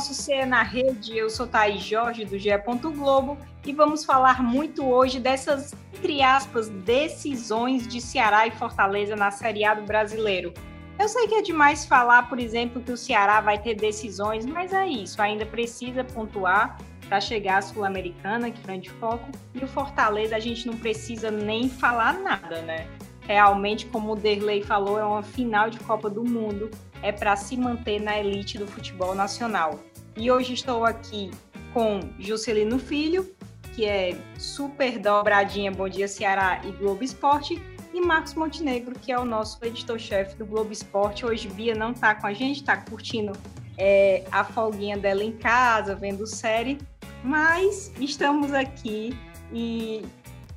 Nosso 0.00 0.14
CE 0.14 0.46
na 0.46 0.62
Rede. 0.62 1.14
Eu 1.14 1.28
sou 1.28 1.46
Thaís 1.46 1.82
Jorge, 1.82 2.24
do 2.24 2.38
GE. 2.38 2.48
Globo, 2.96 3.36
e 3.66 3.70
vamos 3.70 4.02
falar 4.02 4.42
muito 4.42 4.82
hoje 4.82 5.20
dessas, 5.20 5.74
entre 5.92 6.22
aspas, 6.22 6.70
decisões 6.70 7.86
de 7.86 8.00
Ceará 8.00 8.46
e 8.46 8.50
Fortaleza 8.50 9.14
na 9.14 9.30
Série 9.30 9.62
A 9.62 9.74
do 9.74 9.82
Brasileiro. 9.82 10.54
Eu 10.98 11.06
sei 11.06 11.28
que 11.28 11.34
é 11.34 11.42
demais 11.42 11.84
falar, 11.84 12.30
por 12.30 12.38
exemplo, 12.38 12.80
que 12.80 12.90
o 12.90 12.96
Ceará 12.96 13.42
vai 13.42 13.58
ter 13.58 13.74
decisões, 13.74 14.46
mas 14.46 14.72
é 14.72 14.86
isso, 14.86 15.20
ainda 15.20 15.44
precisa 15.44 16.02
pontuar 16.02 16.78
para 17.06 17.20
chegar 17.20 17.58
à 17.58 17.62
Sul-Americana, 17.62 18.50
que 18.50 18.58
é 18.58 18.64
grande 18.64 18.88
foco, 18.88 19.28
e 19.54 19.62
o 19.62 19.68
Fortaleza 19.68 20.34
a 20.34 20.40
gente 20.40 20.66
não 20.66 20.78
precisa 20.78 21.30
nem 21.30 21.68
falar 21.68 22.14
nada, 22.14 22.62
né? 22.62 22.88
Realmente, 23.20 23.84
como 23.84 24.12
o 24.12 24.16
Derlei 24.16 24.62
falou, 24.62 24.98
é 24.98 25.04
uma 25.04 25.22
final 25.22 25.68
de 25.68 25.78
Copa 25.80 26.08
do 26.08 26.24
Mundo 26.24 26.70
é 27.02 27.12
para 27.12 27.36
se 27.36 27.56
manter 27.56 28.00
na 28.00 28.18
elite 28.18 28.58
do 28.58 28.66
futebol 28.66 29.14
nacional. 29.14 29.80
E 30.16 30.30
hoje 30.30 30.54
estou 30.54 30.84
aqui 30.84 31.30
com 31.72 32.00
Juscelino 32.18 32.78
Filho, 32.78 33.30
que 33.74 33.84
é 33.84 34.18
super 34.38 34.98
dobradinha 34.98 35.70
Bom 35.70 35.88
Dia 35.88 36.08
Ceará 36.08 36.60
e 36.64 36.72
Globo 36.72 37.04
Esporte, 37.04 37.60
e 37.92 38.00
Marcos 38.00 38.34
Montenegro, 38.34 38.94
que 38.98 39.10
é 39.10 39.18
o 39.18 39.24
nosso 39.24 39.58
editor-chefe 39.64 40.36
do 40.36 40.46
Globo 40.46 40.72
Esporte. 40.72 41.24
Hoje 41.24 41.48
Bia 41.48 41.74
não 41.74 41.92
está 41.92 42.14
com 42.14 42.26
a 42.26 42.32
gente, 42.32 42.56
está 42.56 42.76
curtindo 42.76 43.32
é, 43.76 44.24
a 44.30 44.44
folguinha 44.44 44.96
dela 44.96 45.24
em 45.24 45.32
casa, 45.32 45.94
vendo 45.94 46.26
série, 46.26 46.78
mas 47.24 47.92
estamos 47.98 48.52
aqui 48.52 49.16
e 49.52 50.04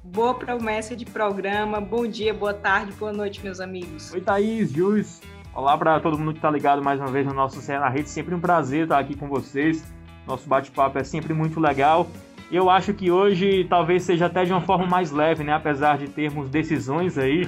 boa 0.04 0.34
promessa 0.36 0.96
de 0.96 1.06
programa. 1.06 1.80
Bom 1.80 2.06
dia, 2.06 2.34
boa 2.34 2.54
tarde, 2.54 2.92
boa 2.94 3.14
noite, 3.14 3.42
meus 3.44 3.60
amigos. 3.60 4.12
Oi, 4.14 4.22
Thaís, 4.22 4.72
Jus. 4.72 5.22
Olá 5.56 5.78
para 5.78 6.00
todo 6.00 6.18
mundo 6.18 6.32
que 6.32 6.40
está 6.40 6.50
ligado 6.50 6.84
mais 6.84 7.00
uma 7.00 7.12
vez 7.12 7.28
no 7.28 7.34
nosso 7.34 7.62
Cé 7.62 7.78
na 7.78 7.88
Rede. 7.88 8.10
Sempre 8.10 8.34
um 8.34 8.40
prazer 8.40 8.86
estar 8.86 8.98
aqui 8.98 9.16
com 9.16 9.28
vocês. 9.28 9.94
Nosso 10.26 10.50
bate-papo 10.50 10.98
é 10.98 11.04
sempre 11.04 11.32
muito 11.32 11.60
legal. 11.60 12.08
Eu 12.52 12.72
acho 12.72 12.92
que 12.92 13.12
hoje 13.12 13.64
talvez 13.66 14.02
seja 14.02 14.26
até 14.26 14.46
de 14.46 14.52
uma 14.52 14.62
forma 14.62 14.88
mais 14.88 15.12
leve, 15.12 15.44
né? 15.44 15.54
Apesar 15.54 16.00
de 16.00 16.08
termos 16.08 16.50
decisões 16.50 17.20
aí 17.20 17.48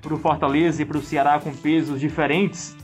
para 0.00 0.14
o 0.14 0.16
Fortaleza 0.16 0.82
e 0.82 0.84
para 0.84 0.96
o 0.96 1.02
Ceará 1.02 1.40
com 1.40 1.52
pesos 1.52 1.98
diferentes. 1.98 2.76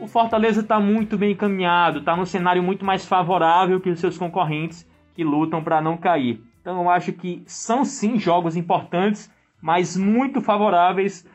O 0.00 0.06
Fortaleza 0.06 0.62
está 0.62 0.80
muito 0.80 1.18
bem 1.18 1.32
encaminhado, 1.32 1.98
está 1.98 2.16
num 2.16 2.24
cenário 2.24 2.62
muito 2.62 2.82
mais 2.82 3.04
favorável 3.04 3.78
que 3.78 3.90
os 3.90 4.00
seus 4.00 4.16
concorrentes 4.16 4.88
que 5.14 5.22
lutam 5.22 5.62
para 5.62 5.82
não 5.82 5.98
cair. 5.98 6.42
Então 6.62 6.80
eu 6.80 6.88
acho 6.88 7.12
que 7.12 7.42
são 7.44 7.84
sim 7.84 8.18
jogos 8.18 8.56
importantes, 8.56 9.30
mas 9.60 9.98
muito 9.98 10.40
favoráveis 10.40 11.26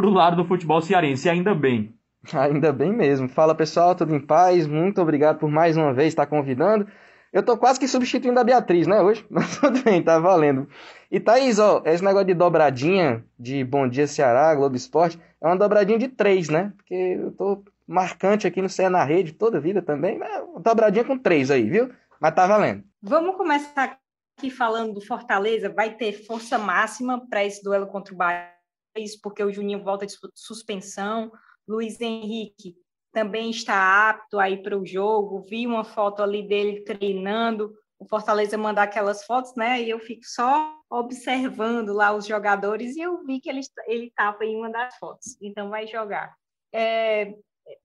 para 0.00 0.08
o 0.08 0.10
lado 0.10 0.36
do 0.36 0.48
futebol 0.48 0.80
cearense, 0.80 1.28
ainda 1.28 1.54
bem. 1.54 1.94
Ainda 2.32 2.72
bem 2.72 2.92
mesmo. 2.92 3.28
Fala 3.28 3.54
pessoal, 3.54 3.94
tudo 3.94 4.14
em 4.14 4.20
paz? 4.20 4.66
Muito 4.66 5.00
obrigado 5.00 5.38
por 5.38 5.50
mais 5.50 5.76
uma 5.76 5.92
vez 5.92 6.08
estar 6.08 6.26
convidando. 6.26 6.86
Eu 7.32 7.42
tô 7.42 7.56
quase 7.56 7.80
que 7.80 7.88
substituindo 7.88 8.38
a 8.38 8.44
Beatriz, 8.44 8.86
né, 8.86 9.00
hoje? 9.00 9.24
Mas 9.30 9.58
tudo 9.58 9.82
bem, 9.82 10.02
tá 10.02 10.18
valendo. 10.18 10.68
E 11.10 11.18
Thaís, 11.18 11.58
ó, 11.58 11.82
esse 11.84 12.04
negócio 12.04 12.26
de 12.26 12.34
dobradinha 12.34 13.24
de 13.38 13.64
Bom 13.64 13.88
Dia 13.88 14.06
Ceará, 14.06 14.54
Globo 14.54 14.76
Esporte, 14.76 15.18
é 15.40 15.46
uma 15.46 15.56
dobradinha 15.56 15.98
de 15.98 16.08
três, 16.08 16.48
né? 16.48 16.72
Porque 16.76 16.94
eu 16.94 17.32
tô 17.32 17.62
marcante 17.86 18.46
aqui 18.46 18.60
no 18.60 18.68
Cé 18.68 18.88
na 18.88 19.04
Rede 19.04 19.32
toda 19.32 19.58
a 19.58 19.60
vida 19.60 19.80
também, 19.80 20.18
mas 20.18 20.30
dobradinha 20.62 21.04
com 21.04 21.18
três 21.18 21.50
aí, 21.50 21.68
viu? 21.68 21.90
Mas 22.20 22.34
tá 22.34 22.46
valendo. 22.46 22.84
Vamos 23.02 23.36
começar 23.36 23.98
aqui 24.36 24.50
falando 24.50 24.94
do 24.94 25.00
Fortaleza. 25.00 25.70
Vai 25.70 25.94
ter 25.94 26.12
força 26.26 26.58
máxima 26.58 27.26
para 27.28 27.44
esse 27.44 27.62
duelo 27.62 27.86
contra 27.86 28.12
o 28.12 28.16
Bahia 28.16 28.59
isso 28.96 29.18
porque 29.22 29.42
o 29.42 29.52
Juninho 29.52 29.82
volta 29.82 30.06
de 30.06 30.14
suspensão. 30.34 31.30
Luiz 31.68 32.00
Henrique 32.00 32.74
também 33.12 33.50
está 33.50 34.10
apto 34.10 34.38
aí 34.38 34.62
para 34.62 34.78
o 34.78 34.86
jogo. 34.86 35.40
Vi 35.42 35.66
uma 35.66 35.84
foto 35.84 36.22
ali 36.22 36.46
dele 36.46 36.82
treinando. 36.82 37.72
O 37.98 38.06
Fortaleza 38.06 38.56
mandar 38.56 38.84
aquelas 38.84 39.24
fotos, 39.24 39.54
né? 39.54 39.82
E 39.82 39.90
eu 39.90 39.98
fico 39.98 40.24
só 40.24 40.74
observando 40.88 41.92
lá 41.92 42.12
os 42.14 42.26
jogadores 42.26 42.96
e 42.96 43.00
eu 43.00 43.24
vi 43.24 43.40
que 43.40 43.48
ele 43.48 43.60
ele 43.86 44.06
estava 44.06 44.44
em 44.44 44.56
uma 44.56 44.70
das 44.70 44.96
fotos. 44.96 45.36
Então 45.40 45.68
vai 45.68 45.86
jogar. 45.86 46.34
É, 46.72 47.34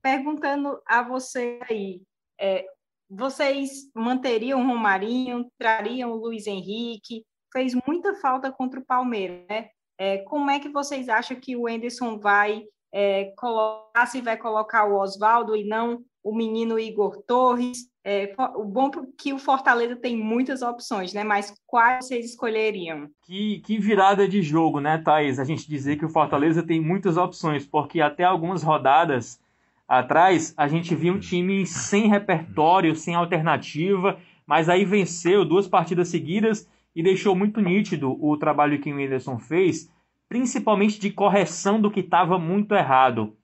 perguntando 0.01 0.81
a 0.85 1.03
você 1.03 1.59
aí, 1.69 2.01
é, 2.39 2.65
vocês 3.09 3.89
manteriam 3.93 4.61
o 4.61 4.67
Romarinho, 4.67 5.51
trariam 5.57 6.11
o 6.11 6.15
Luiz 6.15 6.47
Henrique? 6.47 7.25
Fez 7.51 7.73
muita 7.87 8.15
falta 8.15 8.51
contra 8.51 8.79
o 8.79 8.85
Palmeiras, 8.85 9.45
né? 9.47 9.69
É, 9.97 10.19
como 10.19 10.49
é 10.49 10.59
que 10.59 10.69
vocês 10.69 11.09
acham 11.09 11.39
que 11.39 11.55
o 11.55 11.67
Enderson 11.69 12.19
vai 12.19 12.63
é, 12.93 13.33
colocar, 13.37 14.05
se 14.05 14.21
vai 14.21 14.37
colocar 14.37 14.85
o 14.85 14.99
Oswaldo 14.99 15.55
e 15.55 15.65
não 15.65 16.03
o 16.23 16.35
menino 16.35 16.79
Igor 16.79 17.21
Torres? 17.23 17.89
É, 18.03 18.33
o 18.55 18.63
bom 18.63 18.87
é 18.87 19.01
que 19.17 19.33
o 19.33 19.39
Fortaleza 19.39 19.95
tem 19.95 20.15
muitas 20.15 20.61
opções, 20.61 21.13
né? 21.13 21.23
Mas 21.23 21.53
quais 21.65 22.05
vocês 22.05 22.25
escolheriam? 22.25 23.09
Que, 23.25 23.59
que 23.61 23.79
virada 23.79 24.27
de 24.27 24.41
jogo, 24.41 24.79
né, 24.79 24.97
Thaís? 24.97 25.39
A 25.39 25.43
gente 25.43 25.67
dizer 25.67 25.97
que 25.97 26.05
o 26.05 26.09
Fortaleza 26.09 26.61
tem 26.61 26.79
muitas 26.79 27.17
opções, 27.17 27.65
porque 27.65 28.01
até 28.01 28.23
algumas 28.23 28.61
rodadas 28.61 29.39
atrás 29.87 30.53
a 30.55 30.67
gente 30.67 30.93
viu 30.95 31.13
um 31.13 31.19
time 31.19 31.65
sem 31.65 32.07
repertório, 32.07 32.95
sem 32.95 33.15
alternativa, 33.15 34.17
mas 34.45 34.69
aí 34.69 34.85
venceu 34.85 35.43
duas 35.43 35.67
partidas 35.67 36.07
seguidas 36.09 36.67
e 36.95 37.03
deixou 37.03 37.35
muito 37.35 37.59
nítido 37.59 38.17
o 38.23 38.37
trabalho 38.37 38.79
que 38.79 38.91
o 38.91 38.95
Whindersson 38.95 39.37
fez, 39.37 39.91
principalmente 40.29 40.99
de 40.99 41.11
correção 41.11 41.79
do 41.79 41.91
que 41.91 41.99
estava 41.99 42.39
muito 42.39 42.73
errado. 42.73 43.35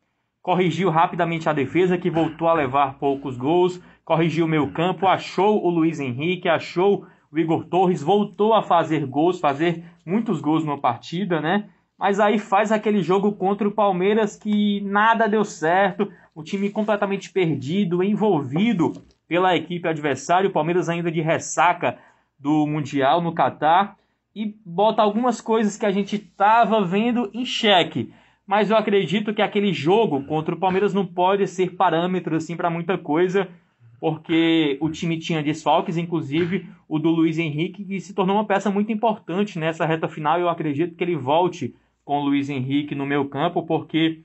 Corrigiu 0.42 0.90
rapidamente 0.90 1.50
a 1.50 1.54
defesa, 1.54 1.98
que 1.98 2.10
voltou 2.10 2.48
a 2.48 2.54
levar 2.54 2.98
poucos 2.98 3.38
gols, 3.38 3.82
corrigiu 4.06 4.46
o 4.46 4.50
meio 4.50 4.72
campo, 4.72 5.06
achou 5.06 5.64
o 5.64 5.70
Luiz 5.70 6.00
Henrique, 6.00 6.50
achou 6.50 7.06
o 7.32 7.38
Igor 7.38 7.66
Torres, 7.66 8.02
voltou 8.02 8.54
a 8.54 8.64
fazer 8.64 9.06
gols, 9.06 9.40
fazer 9.40 9.84
muitos 10.06 10.42
gols 10.42 10.66
numa 10.66 10.80
partida, 10.80 11.40
né? 11.40 11.70
Mas 11.98 12.20
aí 12.20 12.40
faz 12.40 12.72
aquele 12.72 13.04
jogo 13.04 13.34
contra 13.34 13.68
o 13.68 13.72
Palmeiras 13.72 14.36
que 14.36 14.82
nada 14.82 15.28
deu 15.28 15.46
certo, 15.46 16.12
o 16.34 16.42
time 16.42 16.70
completamente 16.72 17.32
perdido, 17.32 18.04
envolvido 18.04 18.94
pela 19.28 19.56
equipe 19.56 19.88
adversária, 19.88 20.50
o 20.50 20.52
Palmeiras 20.52 20.90
ainda 20.90 21.12
de 21.12 21.22
ressaca 21.22 21.98
do 22.42 22.66
Mundial 22.66 23.22
no 23.22 23.34
Catar 23.34 23.96
e 24.36 24.56
bota 24.66 25.02
algumas 25.02 25.40
coisas 25.40 25.78
que 25.78 25.86
a 25.86 25.92
gente 25.92 26.16
estava 26.16 26.84
vendo 26.84 27.30
em 27.34 27.46
xeque. 27.46 28.12
Mas 28.48 28.70
eu 28.70 28.76
acredito 28.76 29.34
que 29.34 29.42
aquele 29.42 29.72
jogo 29.72 30.24
contra 30.24 30.56
o 30.56 30.60
Palmeiras 30.60 30.94
não 30.94 31.06
pode 31.06 31.48
ser 31.48 31.76
parâmetro 31.76 32.36
assim 32.36 32.58
para 32.58 32.70
muita 32.70 32.98
coisa, 32.98 33.48
porque 34.00 34.78
o 34.82 34.90
time 34.90 35.20
tinha 35.20 35.44
desfalques, 35.44 35.98
inclusive 35.98 36.68
o 36.90 36.98
do 36.98 37.10
Luiz 37.10 37.38
Henrique, 37.38 37.86
que 37.86 38.00
se 38.00 38.14
tornou 38.14 38.36
uma 38.36 38.46
peça 38.46 38.72
muito 38.72 38.92
importante 38.92 39.60
nessa 39.60 39.86
reta 39.86 40.08
final. 40.08 40.40
Eu 40.40 40.50
acredito 40.50 40.96
que 40.96 41.04
ele 41.04 41.16
volte 41.16 41.76
com 42.04 42.20
o 42.20 42.26
Luiz 42.26 42.50
Henrique 42.50 42.96
no 42.96 43.06
meu 43.06 43.30
campo, 43.30 43.64
porque 43.64 44.22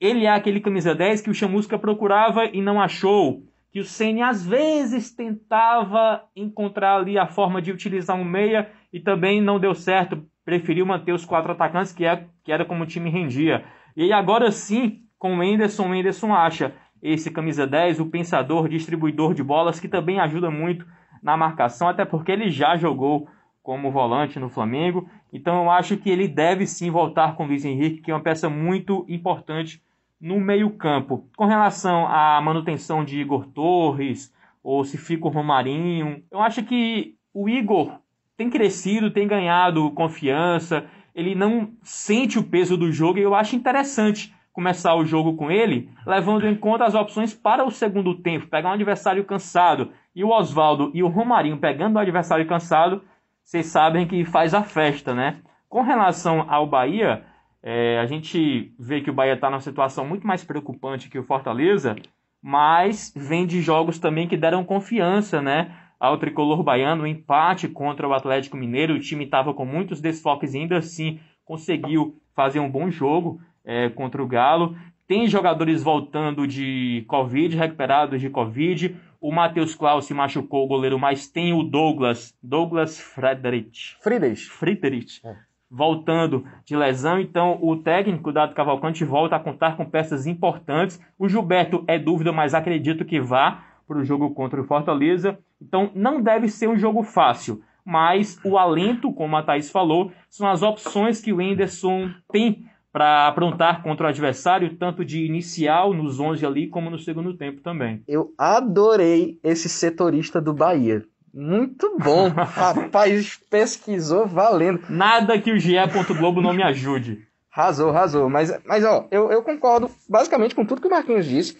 ele 0.00 0.24
é 0.24 0.30
aquele 0.30 0.60
camisa 0.60 0.94
10 0.94 1.20
que 1.20 1.30
o 1.30 1.34
Chamusca 1.34 1.78
procurava 1.78 2.46
e 2.46 2.62
não 2.62 2.80
achou 2.80 3.42
que 3.70 3.80
o 3.80 3.84
Ceni 3.84 4.22
às 4.22 4.44
vezes 4.44 5.14
tentava 5.14 6.24
encontrar 6.34 6.96
ali 6.96 7.18
a 7.18 7.26
forma 7.26 7.60
de 7.60 7.70
utilizar 7.70 8.16
um 8.16 8.24
meia 8.24 8.70
e 8.92 8.98
também 8.98 9.40
não 9.40 9.60
deu 9.60 9.74
certo, 9.74 10.24
preferiu 10.44 10.86
manter 10.86 11.12
os 11.12 11.24
quatro 11.24 11.52
atacantes, 11.52 11.92
que, 11.92 12.04
é, 12.04 12.26
que 12.42 12.50
era 12.50 12.64
como 12.64 12.84
o 12.84 12.86
time 12.86 13.10
rendia. 13.10 13.64
E 13.96 14.12
agora 14.12 14.50
sim, 14.50 15.02
com 15.18 15.36
o 15.36 15.42
Enderson, 15.42 15.90
o 15.90 15.94
Enderson 15.94 16.32
acha 16.32 16.74
esse 17.02 17.30
camisa 17.30 17.66
10, 17.66 18.00
o 18.00 18.06
pensador, 18.06 18.68
distribuidor 18.68 19.34
de 19.34 19.42
bolas, 19.42 19.78
que 19.78 19.88
também 19.88 20.18
ajuda 20.18 20.50
muito 20.50 20.86
na 21.22 21.36
marcação, 21.36 21.88
até 21.88 22.04
porque 22.04 22.32
ele 22.32 22.50
já 22.50 22.76
jogou 22.76 23.28
como 23.62 23.90
volante 23.90 24.38
no 24.38 24.48
Flamengo. 24.48 25.08
Então 25.32 25.62
eu 25.62 25.70
acho 25.70 25.96
que 25.96 26.08
ele 26.08 26.26
deve 26.26 26.66
sim 26.66 26.90
voltar 26.90 27.36
com 27.36 27.44
o 27.44 27.46
Luiz 27.46 27.64
Henrique, 27.64 28.00
que 28.00 28.10
é 28.10 28.14
uma 28.14 28.22
peça 28.22 28.48
muito 28.48 29.04
importante 29.08 29.82
no 30.20 30.40
meio-campo. 30.40 31.28
Com 31.36 31.46
relação 31.46 32.06
à 32.06 32.40
manutenção 32.40 33.04
de 33.04 33.20
Igor 33.20 33.46
Torres, 33.46 34.32
ou 34.62 34.84
se 34.84 34.98
fica 34.98 35.26
o 35.26 35.30
Romarinho, 35.30 36.22
eu 36.30 36.40
acho 36.40 36.62
que 36.62 37.14
o 37.32 37.48
Igor 37.48 38.00
tem 38.36 38.50
crescido, 38.50 39.10
tem 39.10 39.26
ganhado 39.26 39.90
confiança, 39.92 40.86
ele 41.14 41.34
não 41.34 41.72
sente 41.82 42.38
o 42.38 42.44
peso 42.44 42.76
do 42.76 42.92
jogo 42.92 43.18
e 43.18 43.22
eu 43.22 43.34
acho 43.34 43.56
interessante 43.56 44.34
começar 44.52 44.94
o 44.94 45.04
jogo 45.04 45.36
com 45.36 45.50
ele, 45.50 45.88
levando 46.04 46.46
em 46.46 46.54
conta 46.54 46.84
as 46.84 46.94
opções 46.94 47.32
para 47.32 47.64
o 47.64 47.70
segundo 47.70 48.14
tempo, 48.14 48.48
pegar 48.48 48.70
um 48.70 48.72
adversário 48.72 49.24
cansado 49.24 49.92
e 50.14 50.24
o 50.24 50.30
Oswaldo 50.30 50.90
e 50.94 51.02
o 51.02 51.08
Romarinho 51.08 51.58
pegando 51.58 51.96
o 51.96 51.98
adversário 52.00 52.46
cansado, 52.46 53.02
vocês 53.44 53.66
sabem 53.66 54.06
que 54.06 54.24
faz 54.24 54.54
a 54.54 54.62
festa, 54.62 55.14
né? 55.14 55.38
Com 55.68 55.82
relação 55.82 56.44
ao 56.48 56.66
Bahia, 56.66 57.24
é, 57.62 57.98
a 57.98 58.06
gente 58.06 58.72
vê 58.78 59.00
que 59.00 59.10
o 59.10 59.12
Bahia 59.12 59.34
está 59.34 59.50
numa 59.50 59.60
situação 59.60 60.06
muito 60.06 60.26
mais 60.26 60.44
preocupante 60.44 61.08
que 61.08 61.18
o 61.18 61.24
Fortaleza, 61.24 61.96
mas 62.40 63.12
vem 63.16 63.46
de 63.46 63.60
jogos 63.60 63.98
também 63.98 64.28
que 64.28 64.36
deram 64.36 64.64
confiança, 64.64 65.42
né? 65.42 65.74
Ao 65.98 66.16
tricolor 66.16 66.62
baiano, 66.62 67.02
um 67.02 67.06
empate 67.06 67.66
contra 67.66 68.06
o 68.06 68.14
Atlético 68.14 68.56
Mineiro, 68.56 68.94
o 68.94 69.00
time 69.00 69.24
estava 69.24 69.52
com 69.52 69.64
muitos 69.64 70.00
desfoques 70.00 70.54
e 70.54 70.58
ainda 70.58 70.78
assim 70.78 71.18
conseguiu 71.44 72.20
fazer 72.34 72.60
um 72.60 72.70
bom 72.70 72.88
jogo 72.88 73.40
é, 73.64 73.88
contra 73.88 74.22
o 74.22 74.26
Galo. 74.26 74.76
Tem 75.08 75.26
jogadores 75.26 75.82
voltando 75.82 76.46
de 76.46 77.04
Covid, 77.08 77.56
recuperados 77.56 78.20
de 78.20 78.30
Covid. 78.30 78.94
O 79.20 79.32
Matheus 79.32 79.74
Klaus 79.74 80.04
se 80.04 80.14
machucou, 80.14 80.64
o 80.64 80.68
goleiro, 80.68 80.98
mas 80.98 81.26
tem 81.26 81.52
o 81.52 81.64
Douglas, 81.64 82.32
Douglas 82.40 83.00
Friedrich. 83.00 83.96
Friedrich. 84.00 84.44
Friedrich. 84.44 85.26
É. 85.26 85.47
Voltando 85.70 86.44
de 86.64 86.74
lesão, 86.74 87.20
então 87.20 87.58
o 87.60 87.76
técnico 87.76 88.32
Dado 88.32 88.54
Cavalcante 88.54 89.04
volta 89.04 89.36
a 89.36 89.40
contar 89.40 89.76
com 89.76 89.84
peças 89.84 90.26
importantes. 90.26 91.00
O 91.18 91.28
Gilberto 91.28 91.84
é 91.86 91.98
dúvida, 91.98 92.32
mas 92.32 92.54
acredito 92.54 93.04
que 93.04 93.20
vá 93.20 93.62
para 93.86 93.98
o 93.98 94.04
jogo 94.04 94.30
contra 94.30 94.60
o 94.60 94.64
Fortaleza. 94.64 95.38
Então 95.60 95.90
não 95.94 96.22
deve 96.22 96.48
ser 96.48 96.68
um 96.68 96.78
jogo 96.78 97.02
fácil, 97.02 97.62
mas 97.84 98.38
o 98.44 98.56
alento, 98.56 99.12
como 99.12 99.36
a 99.36 99.42
Thaís 99.42 99.70
falou, 99.70 100.12
são 100.28 100.48
as 100.48 100.62
opções 100.62 101.20
que 101.20 101.32
o 101.32 101.40
Enderson 101.40 102.10
tem 102.30 102.66
para 102.92 103.28
aprontar 103.28 103.82
contra 103.82 104.06
o 104.06 104.08
adversário, 104.08 104.76
tanto 104.76 105.04
de 105.04 105.24
inicial 105.24 105.92
nos 105.92 106.18
11 106.18 106.44
ali, 106.44 106.68
como 106.68 106.90
no 106.90 106.98
segundo 106.98 107.34
tempo 107.34 107.60
também. 107.60 108.02
Eu 108.08 108.32
adorei 108.36 109.38
esse 109.42 109.68
setorista 109.68 110.40
do 110.40 110.54
Bahia. 110.54 111.04
Muito 111.38 111.96
bom. 112.00 112.28
Rapaz, 112.34 113.38
pesquisou 113.48 114.26
valendo. 114.26 114.82
Nada 114.88 115.40
que 115.40 115.52
o 115.52 115.58
GE. 115.58 115.76
Globo 116.18 116.40
não 116.40 116.52
me 116.52 116.64
ajude. 116.64 117.24
Razou, 117.48 117.92
razou. 117.92 118.28
Mas, 118.28 118.52
mas 118.64 118.84
ó, 118.84 119.06
eu, 119.08 119.30
eu 119.30 119.40
concordo 119.44 119.88
basicamente 120.08 120.52
com 120.52 120.66
tudo 120.66 120.80
que 120.80 120.88
o 120.88 120.90
Marquinhos 120.90 121.26
disse. 121.26 121.56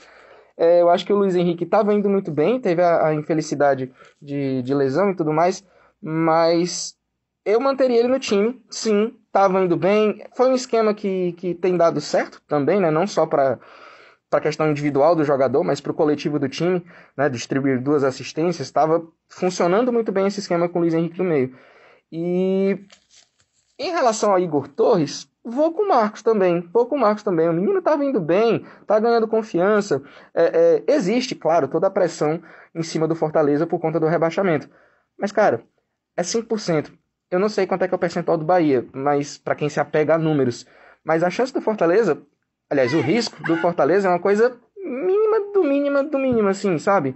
É, 0.56 0.82
eu 0.82 0.90
acho 0.90 1.06
que 1.06 1.12
o 1.12 1.16
Luiz 1.16 1.36
Henrique 1.36 1.62
estava 1.62 1.94
indo 1.94 2.10
muito 2.10 2.32
bem, 2.32 2.60
teve 2.60 2.82
a, 2.82 3.06
a 3.06 3.14
infelicidade 3.14 3.92
de, 4.20 4.62
de 4.62 4.74
lesão 4.74 5.12
e 5.12 5.14
tudo 5.14 5.32
mais, 5.32 5.64
mas 6.02 6.96
eu 7.44 7.60
manteria 7.60 8.00
ele 8.00 8.08
no 8.08 8.18
time, 8.18 8.60
sim, 8.68 9.14
estava 9.28 9.62
indo 9.62 9.76
bem. 9.76 10.24
Foi 10.36 10.50
um 10.50 10.54
esquema 10.54 10.92
que, 10.92 11.34
que 11.34 11.54
tem 11.54 11.76
dado 11.76 12.00
certo 12.00 12.42
também, 12.48 12.80
né? 12.80 12.90
Não 12.90 13.06
só 13.06 13.26
para 13.26 13.60
para 14.30 14.40
a 14.40 14.42
questão 14.42 14.70
individual 14.70 15.16
do 15.16 15.24
jogador, 15.24 15.64
mas 15.64 15.80
para 15.80 15.92
o 15.92 15.94
coletivo 15.94 16.38
do 16.38 16.48
time, 16.48 16.84
né, 17.16 17.28
distribuir 17.28 17.80
duas 17.80 18.04
assistências, 18.04 18.66
estava 18.66 19.06
funcionando 19.28 19.92
muito 19.92 20.12
bem 20.12 20.26
esse 20.26 20.40
esquema 20.40 20.68
com 20.68 20.78
o 20.78 20.82
Luiz 20.82 20.94
Henrique 20.94 21.18
no 21.18 21.24
meio. 21.24 21.56
E 22.12 22.78
em 23.78 23.90
relação 23.90 24.34
a 24.34 24.40
Igor 24.40 24.68
Torres, 24.68 25.30
vou 25.44 25.72
com 25.72 25.82
o 25.82 25.88
Marcos 25.88 26.22
também, 26.22 26.68
vou 26.72 26.86
com 26.86 26.96
o 26.96 27.00
Marcos 27.00 27.22
também. 27.22 27.48
O 27.48 27.52
menino 27.52 27.78
está 27.78 27.96
vindo 27.96 28.20
bem, 28.20 28.66
está 28.82 28.98
ganhando 28.98 29.28
confiança. 29.28 30.02
É, 30.34 30.84
é, 30.86 30.92
existe, 30.92 31.34
claro, 31.34 31.68
toda 31.68 31.86
a 31.86 31.90
pressão 31.90 32.42
em 32.74 32.82
cima 32.82 33.08
do 33.08 33.14
Fortaleza 33.14 33.66
por 33.66 33.78
conta 33.78 33.98
do 33.98 34.06
rebaixamento. 34.06 34.68
Mas, 35.18 35.32
cara, 35.32 35.62
é 36.16 36.22
5%. 36.22 36.92
Eu 37.30 37.38
não 37.38 37.48
sei 37.48 37.66
quanto 37.66 37.84
é 37.84 37.88
que 37.88 37.94
é 37.94 37.96
o 37.96 38.00
percentual 38.00 38.38
do 38.38 38.44
Bahia, 38.44 38.86
mas 38.92 39.38
para 39.38 39.54
quem 39.54 39.68
se 39.68 39.78
apega 39.78 40.14
a 40.14 40.18
números. 40.18 40.66
Mas 41.04 41.22
a 41.22 41.30
chance 41.30 41.52
do 41.52 41.60
Fortaleza, 41.60 42.20
aliás, 42.70 42.94
o 42.94 43.00
risco 43.00 43.42
do 43.42 43.56
Fortaleza 43.56 44.08
é 44.08 44.10
uma 44.10 44.20
coisa 44.20 44.58
mínima 44.76 45.52
do 45.52 45.64
mínima 45.64 46.04
do 46.04 46.18
mínimo, 46.18 46.48
assim, 46.48 46.78
sabe? 46.78 47.14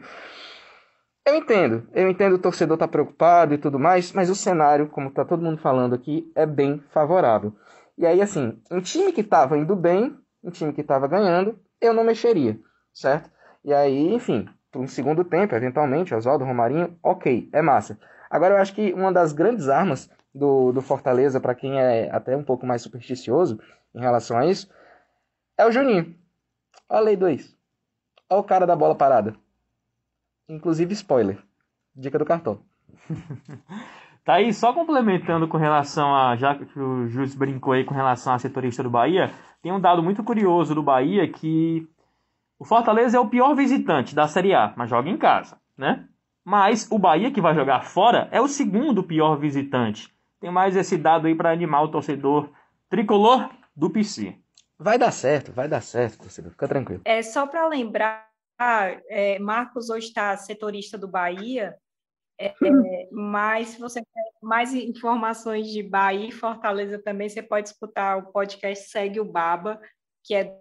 Eu 1.25 1.37
entendo, 1.37 1.87
eu 1.95 2.09
entendo 2.09 2.35
o 2.35 2.39
torcedor 2.39 2.77
tá 2.77 2.89
preocupado 2.89 3.55
e 3.55 3.59
tudo 3.59 3.79
mais, 3.79 4.13
mas 4.13 4.29
o 4.29 4.35
cenário, 4.35 4.89
como 4.89 5.11
tá 5.11 5.25
todo 5.25 5.43
mundo 5.43 5.59
falando 5.59 5.95
aqui, 5.95 6.31
é 6.35 6.45
bem 6.45 6.83
favorável. 6.91 7.55
E 7.97 8.05
aí, 8.05 8.21
assim, 8.21 8.61
um 8.71 8.81
time 8.81 9.13
que 9.13 9.23
tava 9.23 9.57
indo 9.57 9.77
bem, 9.77 10.17
um 10.43 10.51
time 10.51 10.73
que 10.73 10.83
tava 10.83 11.07
ganhando, 11.07 11.57
eu 11.81 11.95
não 11.95 12.03
mexeria, 12.03 12.59
certo? 12.93 13.31
E 13.65 13.73
aí, 13.73 14.13
enfim, 14.13 14.49
para 14.71 14.81
um 14.81 14.89
segundo 14.89 15.23
tempo, 15.23 15.55
eventualmente, 15.55 16.15
Oswaldo, 16.15 16.45
Romarinho, 16.45 16.99
ok, 17.03 17.49
é 17.53 17.63
massa. 17.63 17.99
Agora, 18.29 18.55
eu 18.55 18.59
acho 18.59 18.75
que 18.75 18.93
uma 18.93 19.13
das 19.13 19.33
grandes 19.33 19.69
armas 19.69 20.11
do, 20.35 20.73
do 20.73 20.81
Fortaleza, 20.81 21.39
para 21.39 21.55
quem 21.55 21.79
é 21.79 22.11
até 22.11 22.37
um 22.37 22.43
pouco 22.43 22.67
mais 22.67 22.83
supersticioso 22.83 23.61
em 23.95 24.01
relação 24.01 24.37
a 24.39 24.47
isso, 24.47 24.69
é 25.63 25.67
o 25.67 25.73
Juninho. 25.73 26.15
Olha 26.89 27.01
a 27.01 27.05
Lei 27.05 27.17
2. 27.17 27.57
Olha 28.29 28.41
o 28.41 28.45
cara 28.45 28.67
da 28.67 28.77
bola 28.77 28.95
parada. 28.95 29.35
Inclusive, 30.49 30.93
spoiler. 30.93 31.39
Dica 31.95 32.19
do 32.19 32.25
cartão. 32.25 32.61
tá 34.25 34.35
aí, 34.35 34.53
só 34.53 34.73
complementando 34.73 35.47
com 35.47 35.57
relação 35.57 36.15
a. 36.15 36.37
Já 36.37 36.55
que 36.55 36.79
o 36.79 37.07
Júlio 37.07 37.37
brincou 37.37 37.73
aí 37.73 37.85
com 37.85 37.95
relação 37.95 38.33
a 38.33 38.39
setorista 38.39 38.83
do 38.83 38.91
Bahia, 38.91 39.33
tem 39.63 39.73
um 39.73 39.81
dado 39.81 40.03
muito 40.03 40.25
curioso 40.25 40.75
do 40.75 40.83
Bahia 40.83 41.31
que 41.31 41.87
o 42.59 42.65
Fortaleza 42.65 43.17
é 43.17 43.21
o 43.21 43.29
pior 43.29 43.55
visitante 43.55 44.15
da 44.15 44.27
Série 44.27 44.55
A, 44.55 44.73
mas 44.77 44.91
joga 44.91 45.09
em 45.09 45.17
casa, 45.17 45.59
né? 45.77 46.07
Mas 46.45 46.91
o 46.91 46.99
Bahia, 46.99 47.31
que 47.31 47.41
vai 47.41 47.55
jogar 47.55 47.83
fora, 47.83 48.29
é 48.33 48.41
o 48.41 48.49
segundo 48.49 49.03
pior 49.03 49.37
visitante. 49.37 50.13
Tem 50.41 50.51
mais 50.51 50.75
esse 50.75 50.99
dado 50.99 51.29
aí 51.29 51.35
para 51.37 51.53
animar 51.53 51.85
o 51.85 51.89
torcedor 51.89 52.51
tricolor 52.89 53.49
do 53.77 53.89
PC. 53.89 54.37
Vai 54.83 54.99
dar 54.99 55.13
certo, 55.13 55.53
vai 55.53 55.69
dar 55.69 55.81
certo, 55.81 56.19
torcedor. 56.19 56.51
Fica 56.51 56.67
tranquilo. 56.67 57.03
É 57.05 57.23
só 57.23 57.47
para 57.47 57.69
lembrar, 57.69 58.29
é, 59.09 59.39
Marcos 59.39 59.89
hoje 59.89 60.09
está 60.09 60.37
setorista 60.37 60.99
do 60.99 61.07
Bahia, 61.07 61.77
é, 62.37 62.47
é, 62.47 63.09
mas 63.13 63.69
se 63.69 63.81
você 63.81 64.01
quer 64.01 64.33
mais 64.43 64.75
informações 64.75 65.69
de 65.69 65.85
Bahia 65.85 66.29
e 66.29 66.33
Fortaleza 66.33 66.99
também, 66.99 67.29
você 67.29 67.41
pode 67.41 67.69
escutar 67.69 68.17
o 68.17 68.33
podcast 68.33 68.91
Segue 68.91 69.21
o 69.21 69.25
Baba, 69.25 69.81
que 70.25 70.35
é 70.35 70.59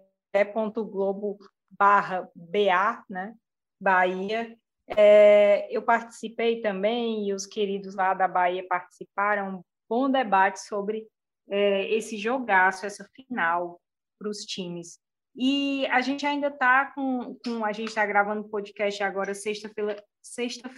globo 0.76 1.38
barra 1.68 2.30
BA, 2.34 3.04
né? 3.10 3.34
Bahia, 3.80 4.56
é, 4.96 5.66
eu 5.76 5.82
participei 5.82 6.60
também, 6.60 7.28
e 7.28 7.34
os 7.34 7.44
queridos 7.44 7.96
lá 7.96 8.14
da 8.14 8.28
Bahia 8.28 8.64
participaram, 8.68 9.58
um 9.58 9.64
bom 9.88 10.08
debate 10.08 10.60
sobre 10.60 11.08
é, 11.50 11.92
esse 11.92 12.16
jogaço, 12.16 12.86
essa 12.86 13.04
final 13.14 13.81
para 14.22 14.30
os 14.30 14.44
times. 14.44 15.00
E 15.34 15.86
a 15.86 16.00
gente 16.00 16.24
ainda 16.24 16.46
está 16.46 16.92
com, 16.94 17.36
com, 17.44 17.64
A 17.64 17.72
gente 17.72 17.88
está 17.88 18.06
gravando 18.06 18.42
o 18.42 18.48
podcast 18.48 19.02
agora 19.02 19.34
sexta-feira 19.34 20.02
sexta 20.22 20.70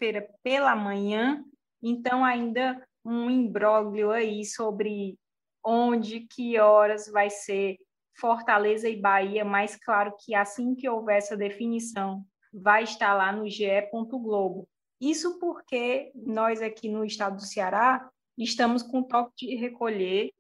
pela 0.42 0.74
manhã, 0.74 1.44
então 1.82 2.24
ainda 2.24 2.82
um 3.04 3.28
imbróglio 3.28 4.10
aí 4.10 4.42
sobre 4.44 5.18
onde, 5.62 6.20
que 6.20 6.58
horas 6.58 7.06
vai 7.08 7.28
ser 7.28 7.76
Fortaleza 8.16 8.88
e 8.88 8.98
Bahia, 8.98 9.44
mas 9.44 9.76
claro 9.76 10.14
que 10.18 10.34
assim 10.34 10.74
que 10.74 10.88
houver 10.88 11.18
essa 11.18 11.36
definição 11.36 12.24
vai 12.52 12.84
estar 12.84 13.12
lá 13.14 13.32
no 13.32 13.48
GE. 13.48 13.90
Globo. 13.92 14.68
Isso 15.00 15.38
porque 15.38 16.12
nós 16.14 16.62
aqui 16.62 16.88
no 16.88 17.04
estado 17.04 17.36
do 17.36 17.42
Ceará 17.42 18.08
estamos 18.38 18.82
com 18.82 19.02
toque 19.02 19.48
de 19.48 19.56
recolher 19.56 20.32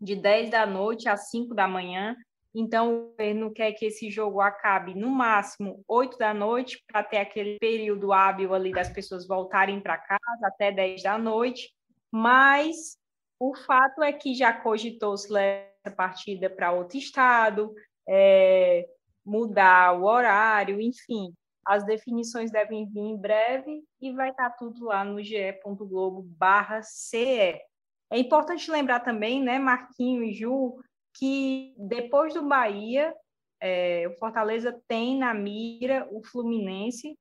de 0.00 0.16
10 0.16 0.50
da 0.50 0.66
noite 0.66 1.08
às 1.08 1.30
5 1.30 1.54
da 1.54 1.68
manhã. 1.68 2.16
Então, 2.54 2.94
o 2.94 3.10
governo 3.10 3.52
quer 3.52 3.72
que 3.72 3.86
esse 3.86 4.10
jogo 4.10 4.40
acabe 4.40 4.94
no 4.94 5.08
máximo 5.08 5.84
8 5.86 6.18
da 6.18 6.34
noite, 6.34 6.82
para 6.86 7.04
ter 7.04 7.18
aquele 7.18 7.58
período 7.58 8.12
hábil 8.12 8.54
ali 8.54 8.72
das 8.72 8.88
pessoas 8.88 9.26
voltarem 9.26 9.80
para 9.80 9.98
casa 9.98 10.46
até 10.46 10.72
10 10.72 11.02
da 11.02 11.16
noite. 11.16 11.72
Mas 12.10 12.98
o 13.38 13.54
fato 13.54 14.02
é 14.02 14.12
que 14.12 14.34
já 14.34 14.52
cogitou-se 14.52 15.32
essa 15.36 15.94
partida 15.94 16.50
para 16.50 16.72
outro 16.72 16.98
estado, 16.98 17.72
é, 18.08 18.84
mudar 19.24 19.98
o 19.98 20.04
horário, 20.04 20.80
enfim. 20.80 21.32
As 21.64 21.84
definições 21.84 22.50
devem 22.50 22.86
vir 22.86 23.00
em 23.00 23.16
breve 23.16 23.84
e 24.00 24.12
vai 24.12 24.30
estar 24.30 24.50
tudo 24.50 24.86
lá 24.86 25.04
no 25.04 25.22
ge.globo 25.22 26.22
barra 26.22 26.82
CE. 26.82 27.60
É 28.10 28.18
importante 28.18 28.70
lembrar 28.70 29.00
também, 29.00 29.42
né, 29.42 29.58
Marquinho 29.58 30.22
e 30.22 30.32
Ju, 30.32 30.78
que 31.14 31.74
depois 31.78 32.34
do 32.34 32.46
Bahia, 32.46 33.14
é, 33.60 34.08
o 34.08 34.18
Fortaleza 34.18 34.80
tem 34.88 35.16
na 35.16 35.32
mira 35.32 36.08
o 36.10 36.22
Fluminense, 36.22 37.16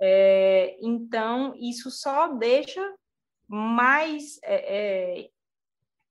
é, 0.00 0.76
então 0.82 1.54
isso 1.56 1.90
só 1.90 2.28
deixa 2.28 2.94
mais 3.48 4.38
é, 4.42 5.30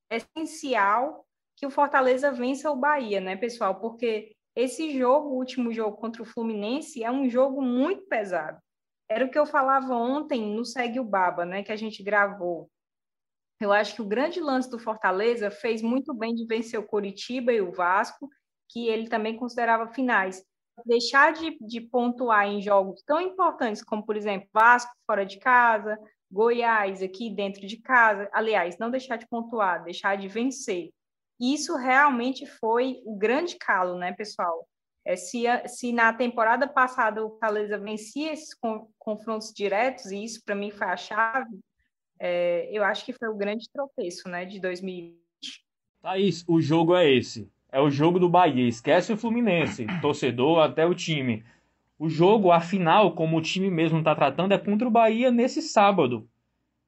é 0.09 0.15
essencial 0.15 1.25
que 1.55 1.65
o 1.65 1.71
Fortaleza 1.71 2.31
vença 2.31 2.71
o 2.71 2.75
Bahia, 2.75 3.19
né, 3.19 3.35
pessoal? 3.35 3.75
Porque 3.75 4.35
esse 4.55 4.97
jogo, 4.97 5.29
o 5.29 5.37
último 5.37 5.73
jogo 5.73 5.97
contra 5.97 6.21
o 6.21 6.25
Fluminense, 6.25 7.03
é 7.03 7.11
um 7.11 7.29
jogo 7.29 7.61
muito 7.61 8.03
pesado. 8.03 8.59
Era 9.09 9.25
o 9.25 9.29
que 9.29 9.37
eu 9.37 9.45
falava 9.45 9.95
ontem 9.95 10.55
no 10.55 10.65
Segue 10.65 10.99
o 10.99 11.03
Baba, 11.03 11.45
né, 11.45 11.63
que 11.63 11.71
a 11.71 11.75
gente 11.75 12.03
gravou. 12.03 12.69
Eu 13.60 13.72
acho 13.72 13.95
que 13.95 14.01
o 14.01 14.07
grande 14.07 14.39
lance 14.39 14.69
do 14.69 14.79
Fortaleza 14.79 15.50
fez 15.50 15.81
muito 15.81 16.13
bem 16.13 16.33
de 16.33 16.45
vencer 16.45 16.79
o 16.79 16.86
Coritiba 16.86 17.51
e 17.53 17.62
o 17.62 17.72
Vasco, 17.72 18.29
que 18.69 18.88
ele 18.88 19.07
também 19.07 19.38
considerava 19.38 19.88
finais. 19.93 20.43
Deixar 20.86 21.33
de, 21.33 21.57
de 21.62 21.81
pontuar 21.81 22.48
em 22.48 22.62
jogos 22.62 23.03
tão 23.03 23.22
importantes 23.22 23.83
como, 23.83 24.05
por 24.05 24.17
exemplo, 24.17 24.50
Vasco 24.51 24.91
fora 25.05 25.25
de 25.25 25.38
casa, 25.38 25.98
Goiás 26.31 27.03
aqui 27.03 27.29
dentro 27.29 27.65
de 27.65 27.77
casa, 27.77 28.27
aliás, 28.33 28.77
não 28.79 28.89
deixar 28.89 29.17
de 29.17 29.27
pontuar, 29.27 29.83
deixar 29.83 30.17
de 30.17 30.27
vencer. 30.27 30.89
Isso 31.39 31.75
realmente 31.75 32.45
foi 32.45 33.01
o 33.05 33.15
grande 33.15 33.55
calo, 33.57 33.98
né, 33.98 34.13
pessoal? 34.13 34.67
É, 35.05 35.15
se, 35.15 35.43
se 35.67 35.91
na 35.91 36.12
temporada 36.12 36.67
passada 36.67 37.24
o 37.24 37.29
Fortaleza 37.29 37.77
vencia 37.77 38.33
esses 38.33 38.57
confrontos 38.98 39.53
diretos, 39.53 40.12
e 40.12 40.24
isso 40.24 40.41
para 40.43 40.55
mim 40.55 40.72
foi 40.72 40.88
a 40.88 40.98
chave, 40.98 41.60
é, 42.25 42.70
eu 42.72 42.86
acho 42.86 43.03
que 43.03 43.12
foi 43.12 43.27
o 43.27 43.36
grande 43.36 43.70
tropeço 43.70 44.30
né, 44.30 44.46
de 44.46 44.58
2020. 44.58 45.18
Thaís, 46.01 46.46
o 46.48 46.62
jogo 46.62 46.96
é 46.96 47.12
esse. 47.12 47.51
É 47.70 47.82
o 47.82 47.89
jogo 47.89 48.18
do 48.18 48.30
Bahia. 48.30 48.65
Esquece 48.65 49.12
o 49.12 49.18
Fluminense, 49.18 49.86
torcedor 50.01 50.60
até 50.60 50.86
o 50.86 50.96
time. 50.96 51.44
O 52.00 52.08
jogo, 52.08 52.50
a 52.50 52.62
final, 52.62 53.12
como 53.12 53.36
o 53.36 53.42
time 53.42 53.70
mesmo 53.70 54.00
está 54.00 54.15
tratando, 54.15 54.53
é 54.53 54.58
contra 54.58 54.88
o 54.88 54.92
Bahia 54.92 55.32
nesse 55.32 55.62
sábado. 55.62 56.25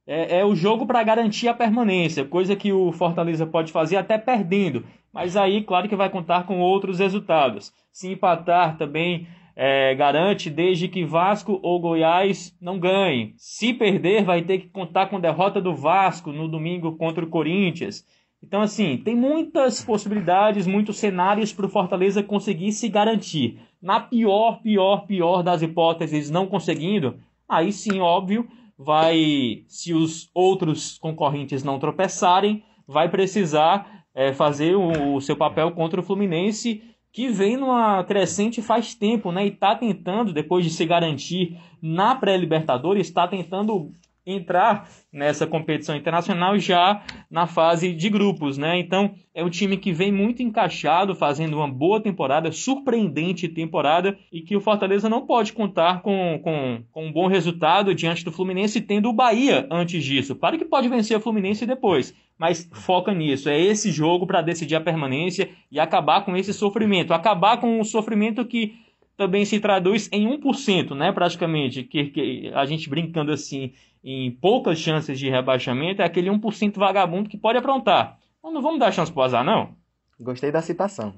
É, 0.08 0.40
é 0.40 0.46
o 0.46 0.56
jogo 0.56 0.88
para 0.88 1.04
garantir 1.04 1.50
a 1.50 1.54
permanência, 1.54 2.24
coisa 2.24 2.56
que 2.56 2.72
o 2.72 2.94
Fortaleza 2.94 3.46
pode 3.46 3.74
fazer 3.74 3.98
até 3.98 4.18
perdendo. 4.18 4.86
Mas 5.12 5.36
aí, 5.36 5.66
claro 5.66 5.90
que 5.90 5.98
vai 5.98 6.10
contar 6.10 6.46
com 6.46 6.62
outros 6.62 7.00
resultados. 7.00 7.74
Se 7.92 8.08
empatar 8.08 8.78
também 8.78 9.28
é, 9.56 9.96
garante 9.96 10.50
desde 10.50 10.88
que 10.88 11.06
Vasco 11.06 11.60
ou 11.64 11.80
Goiás 11.80 12.56
não 12.60 12.78
ganhem. 12.78 13.34
Se 13.38 13.74
perder, 13.74 14.24
vai 14.24 14.42
ter 14.42 14.60
que 14.60 14.70
contar 14.70 15.08
com 15.08 15.20
derrota 15.20 15.62
do 15.62 15.74
Vasco 15.74 16.32
no 16.32 16.48
domingo 16.48 16.98
contra 16.98 17.24
o 17.24 17.30
Corinthians. 17.30 18.06
Então, 18.44 18.62
assim, 18.62 18.98
tem 18.98 19.16
muitas 19.16 19.84
possibilidades, 19.84 20.68
muitos 20.68 20.98
cenários 20.98 21.54
para 21.54 21.66
o 21.66 21.70
Fortaleza 21.70 22.22
conseguir 22.22 22.74
se 22.74 22.90
garantir. 22.90 23.60
Na 23.82 24.00
pior, 24.00 24.62
pior, 24.62 25.08
pior 25.08 25.42
das 25.42 25.62
hipóteses, 25.62 26.30
não 26.30 26.46
conseguindo, 26.46 27.16
aí 27.48 27.72
sim, 27.72 28.00
óbvio, 28.00 28.48
vai, 28.78 29.64
se 29.68 29.94
os 29.94 30.30
outros 30.34 30.98
concorrentes 30.98 31.64
não 31.64 31.80
tropeçarem, 31.80 32.64
vai 32.88 33.10
precisar 33.10 34.06
é, 34.14 34.32
fazer 34.34 34.76
o, 34.76 35.16
o, 35.16 35.22
seu 35.22 35.36
papel 35.36 35.72
contra 35.72 36.00
o 36.00 36.04
Fluminense, 36.04 36.84
que 37.16 37.30
vem 37.30 37.56
numa 37.56 38.04
crescente 38.04 38.62
faz 38.62 38.94
tempo, 38.94 39.32
né? 39.32 39.46
E 39.46 39.48
está 39.48 39.74
tentando, 39.74 40.34
depois 40.34 40.66
de 40.66 40.70
se 40.70 40.86
garantir 40.86 41.58
na 41.82 42.14
pré-Libertadores, 42.14 43.08
está 43.08 43.26
tentando 43.26 43.94
entrar 44.26 44.90
nessa 45.14 45.46
competição 45.46 45.96
internacional 45.96 46.58
já 46.58 47.04
na 47.30 47.46
fase 47.46 47.94
de 47.94 48.10
grupos, 48.10 48.58
né? 48.58 48.80
Então 48.80 49.14
é 49.34 49.44
um 49.44 49.50
time 49.50 49.78
que 49.78 49.92
vem 49.92 50.12
muito 50.12 50.42
encaixado, 50.42 51.14
fazendo 51.14 51.58
uma 51.58 51.68
boa 51.68 52.02
temporada, 52.02 52.52
surpreendente 52.52 53.48
temporada, 53.48 54.18
e 54.32 54.42
que 54.42 54.56
o 54.56 54.62
Fortaleza 54.62 55.10
não 55.10 55.26
pode 55.28 55.54
contar 55.54 56.02
com, 56.02 56.40
com, 56.42 56.84
com 56.92 57.06
um 57.06 57.12
bom 57.12 57.28
resultado 57.28 57.94
diante 57.94 58.24
do 58.24 58.32
Fluminense, 58.32 58.82
tendo 58.82 59.10
o 59.10 59.14
Bahia 59.14 59.68
antes 59.70 60.04
disso. 60.04 60.36
Claro 60.36 60.58
que 60.58 60.66
pode 60.66 60.88
vencer 60.88 61.18
o 61.18 61.22
Fluminense 61.22 61.66
depois, 61.66 62.16
mas 62.38 62.70
foca 62.74 63.14
nisso. 63.14 63.50
É 63.50 63.60
esse 63.60 63.92
jogo 63.92 64.26
para 64.26 64.42
decidir 64.42 64.76
a 64.76 64.82
permanência 64.82 65.50
e 65.72 65.80
acabar 65.80 66.24
com 66.24 66.36
esse 66.36 66.54
sofrimento, 66.54 67.14
acabar 67.14 67.58
com 67.58 67.80
o 67.80 67.86
sofrimento 67.86 68.46
que 68.46 68.85
também 69.18 69.46
se 69.46 69.60
traduz 69.60 70.10
em 70.12 70.28
1%, 70.28 70.96
né, 70.96 71.12
praticamente, 71.12 71.84
que, 71.84 72.06
que 72.06 72.52
a 72.54 72.66
gente 72.66 72.90
brincando 72.90 73.32
assim, 73.32 73.74
em 74.04 74.32
poucas 74.32 74.78
chances 74.78 75.18
de 75.18 75.30
rebaixamento, 75.30 76.02
é 76.02 76.06
aquele 76.06 76.30
1% 76.30 76.78
vagabundo 76.78 77.30
que 77.30 77.38
pode 77.38 77.58
aprontar. 77.58 78.20
Então, 78.40 78.52
não 78.52 78.62
vamos 78.62 78.80
dar 78.80 78.92
chance 78.92 79.12
pro 79.12 79.24
azar, 79.24 79.44
não? 79.44 79.76
Gostei 80.20 80.52
da 80.52 80.62
citação. 80.62 81.16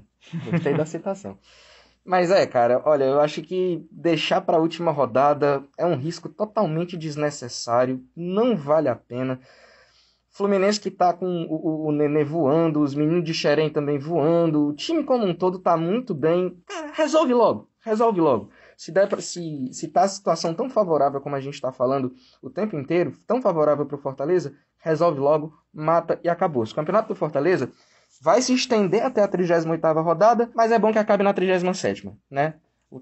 Gostei 0.49 0.73
da 0.73 0.85
citação. 0.85 1.37
Mas 2.07 2.31
é, 2.31 2.47
cara, 2.47 2.81
olha, 2.85 3.03
eu 3.03 3.19
acho 3.19 3.41
que 3.41 3.85
deixar 3.91 4.39
para 4.39 4.55
a 4.55 4.61
última 4.61 4.91
rodada 4.91 5.61
é 5.77 5.85
um 5.85 5.97
risco 5.97 6.29
totalmente 6.29 6.95
desnecessário, 6.95 8.01
não 8.15 8.55
vale 8.55 8.87
a 8.87 8.95
pena. 8.95 9.41
Fluminense 10.29 10.79
que 10.79 10.89
tá 10.89 11.11
com 11.11 11.25
o, 11.25 11.55
o, 11.55 11.87
o 11.87 11.91
Nenê 11.91 12.23
voando, 12.23 12.79
os 12.79 12.95
meninos 12.95 13.25
de 13.25 13.33
Xerém 13.33 13.69
também 13.69 13.99
voando, 13.99 14.67
o 14.67 14.73
time 14.73 15.03
como 15.03 15.25
um 15.25 15.33
todo 15.33 15.59
tá 15.59 15.75
muito 15.75 16.13
bem. 16.13 16.57
Cara, 16.65 16.93
resolve 16.93 17.33
logo, 17.33 17.69
resolve 17.87 18.19
logo. 18.19 18.49
Se, 18.75 18.91
der 18.91 19.07
pra, 19.07 19.21
se, 19.21 19.69
se 19.71 19.87
tá 19.87 20.03
a 20.03 20.07
situação 20.07 20.53
tão 20.53 20.69
favorável 20.69 21.19
como 21.21 21.35
a 21.35 21.39
gente 21.39 21.55
está 21.55 21.71
falando 21.71 22.13
o 22.41 22.49
tempo 22.49 22.77
inteiro, 22.77 23.13
tão 23.25 23.41
favorável 23.41 23.85
para 23.85 23.95
o 23.95 24.01
Fortaleza, 24.01 24.53
resolve 24.77 25.19
logo, 25.19 25.57
mata 25.73 26.19
e 26.23 26.29
acabou. 26.29 26.63
O 26.63 26.75
campeonato 26.75 27.07
do 27.07 27.15
Fortaleza 27.15 27.71
vai 28.21 28.41
se 28.41 28.53
estender 28.53 29.03
até 29.03 29.23
a 29.23 29.27
38ª 29.27 30.03
rodada, 30.03 30.49
mas 30.53 30.71
é 30.71 30.79
bom 30.79 30.91
que 30.91 30.99
acabe 30.99 31.23
na 31.23 31.33
37ª, 31.33 32.13
né? 32.29 32.55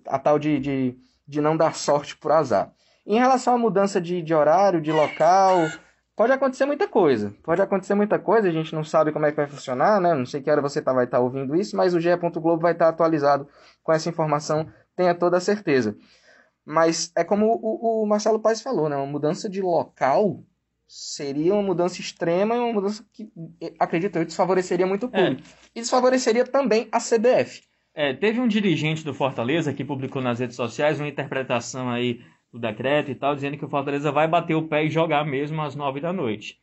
A 0.08 0.18
tal 0.18 0.39
de, 0.39 0.60
de, 0.60 0.98
de 1.27 1.42
não 1.42 1.58
dar 1.58 1.75
sorte 1.75 2.15
por 2.15 2.32
azar. 2.32 2.72
Em 3.06 3.20
relação 3.20 3.56
à 3.56 3.58
mudança 3.58 4.01
de, 4.01 4.22
de 4.22 4.34
horário, 4.34 4.82
de 4.82 4.92
local, 4.92 5.70
pode 6.16 6.32
acontecer 6.32 6.66
muita 6.66 6.88
coisa. 6.88 7.36
Pode 7.44 7.62
acontecer 7.62 7.96
muita 7.96 8.18
coisa, 8.18 8.48
a 8.48 8.52
gente 8.52 8.74
não 8.74 8.84
sabe 8.84 9.12
como 9.12 9.26
é 9.26 9.32
que 9.32 9.38
vai 9.38 9.48
funcionar, 9.48 10.00
né? 10.00 10.14
Não 10.14 10.26
sei 10.26 10.42
que 10.42 10.50
hora 10.50 10.62
você 10.62 10.82
tá, 10.82 10.94
vai 10.94 11.06
estar 11.06 11.18
tá 11.18 11.24
ouvindo 11.24 11.56
isso, 11.56 11.76
mas 11.76 11.94
o 11.94 12.00
GE. 12.00 12.10
Globo 12.16 12.62
vai 12.62 12.74
estar 12.74 12.86
tá 12.86 12.92
atualizado 12.92 13.48
com 13.84 13.92
essa 13.92 14.10
informação 14.10 14.68
tenha 14.96 15.14
toda 15.14 15.38
a 15.38 15.42
certeza. 15.42 15.98
Mas 16.66 17.12
é 17.16 17.24
como 17.24 17.46
o, 17.48 18.04
o 18.04 18.08
Marcelo 18.08 18.40
Paes 18.40 18.62
falou, 18.62 18.90
né? 18.90 18.96
Uma 18.96 19.06
mudança 19.06 19.50
de 19.50 19.62
local 19.62 20.44
seria 20.88 21.54
uma 21.54 21.64
mudança 21.64 22.00
extrema 22.00 22.56
e 22.56 22.60
uma 22.60 22.74
mudança 22.74 23.06
que, 23.12 23.30
acredito 23.80 24.18
eu, 24.18 24.26
desfavoreceria 24.26 24.86
muito 24.86 25.08
o 25.08 25.10
público. 25.10 25.42
É. 25.42 25.70
E 25.76 25.82
desfavoreceria 25.82 26.46
também 26.46 26.88
a 26.92 27.00
CBF. 27.00 27.62
É, 27.94 28.14
teve 28.14 28.40
um 28.40 28.48
dirigente 28.48 29.04
do 29.06 29.14
Fortaleza 29.14 29.74
que 29.74 29.86
publicou 29.86 30.22
nas 30.22 30.40
redes 30.40 30.56
sociais 30.56 31.00
uma 31.00 31.08
interpretação 31.08 31.90
aí 31.90 32.20
do 32.56 32.60
decreto 32.60 33.12
e 33.12 33.16
tal, 33.16 33.36
dizendo 33.36 33.58
que 33.58 33.66
o 33.66 33.70
Fortaleza 33.70 34.14
vai 34.14 34.30
bater 34.30 34.56
o 34.56 34.64
pé 34.64 34.86
e 34.86 34.90
jogar 34.90 35.26
mesmo 35.26 35.62
às 35.62 35.76
nove 35.76 36.00
da 36.00 36.14
noite. 36.14 36.58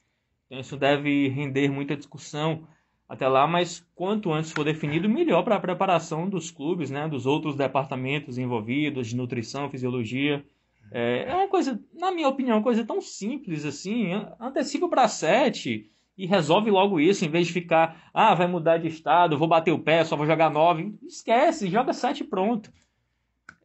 Então 0.46 0.58
isso 0.58 0.74
deve 0.74 1.28
render 1.28 1.68
muita 1.68 1.94
discussão 1.94 2.66
até 3.06 3.28
lá, 3.28 3.46
mas 3.46 3.86
quanto 3.94 4.32
antes 4.32 4.52
for 4.52 4.64
definido, 4.64 5.06
melhor 5.06 5.42
para 5.42 5.56
a 5.56 5.60
preparação 5.60 6.30
dos 6.30 6.50
clubes, 6.50 6.90
né, 6.90 7.06
dos 7.06 7.26
outros 7.26 7.56
departamentos 7.56 8.38
envolvidos, 8.38 9.08
de 9.08 9.16
nutrição, 9.16 9.68
fisiologia. 9.68 10.42
É, 10.90 11.26
é 11.28 11.34
uma 11.34 11.48
coisa, 11.48 11.78
na 11.92 12.10
minha 12.10 12.28
opinião, 12.28 12.56
uma 12.56 12.62
coisa 12.62 12.86
tão 12.86 13.02
simples 13.02 13.66
assim, 13.66 14.12
antecipa 14.40 14.88
para 14.88 15.06
sete 15.08 15.90
e 16.16 16.24
resolve 16.24 16.70
logo 16.70 16.98
isso, 17.00 17.22
em 17.22 17.28
vez 17.28 17.48
de 17.48 17.52
ficar, 17.52 18.08
ah, 18.14 18.34
vai 18.34 18.46
mudar 18.46 18.78
de 18.78 18.88
estado, 18.88 19.36
vou 19.36 19.48
bater 19.48 19.72
o 19.72 19.78
pé, 19.78 20.04
só 20.04 20.16
vou 20.16 20.26
jogar 20.26 20.50
nove. 20.50 20.94
Esquece, 21.02 21.68
joga 21.68 21.92
sete 21.92 22.24
pronto. 22.24 22.72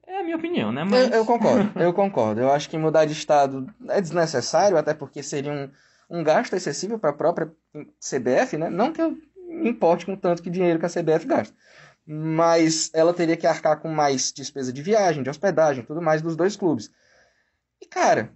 É 0.07 0.19
a 0.19 0.23
minha 0.23 0.37
opinião, 0.37 0.71
né? 0.71 0.85
Mas... 0.85 1.11
Eu, 1.11 1.17
eu, 1.17 1.25
concordo, 1.25 1.71
eu 1.79 1.93
concordo. 1.93 2.41
Eu 2.41 2.51
acho 2.51 2.69
que 2.69 2.77
mudar 2.77 3.05
de 3.05 3.11
estado 3.11 3.67
é 3.89 3.99
desnecessário, 3.99 4.77
até 4.77 4.93
porque 4.93 5.21
seria 5.21 5.51
um, 5.51 5.69
um 6.09 6.23
gasto 6.23 6.55
excessivo 6.55 6.97
para 6.97 7.09
a 7.09 7.13
própria 7.13 7.51
CBF, 7.99 8.57
né? 8.57 8.69
Não 8.69 8.93
que 8.93 9.01
eu 9.01 9.17
importe 9.61 10.05
com 10.05 10.15
tanto 10.15 10.41
que 10.41 10.49
dinheiro 10.49 10.79
que 10.79 10.85
a 10.85 10.89
CBF 10.89 11.25
gasta. 11.25 11.53
Mas 12.05 12.89
ela 12.93 13.13
teria 13.13 13.35
que 13.35 13.45
arcar 13.45 13.81
com 13.81 13.89
mais 13.89 14.31
despesa 14.31 14.71
de 14.71 14.81
viagem, 14.81 15.23
de 15.23 15.29
hospedagem, 15.29 15.83
tudo 15.83 16.01
mais 16.01 16.21
dos 16.21 16.37
dois 16.37 16.55
clubes. 16.55 16.89
E, 17.81 17.85
cara, 17.85 18.31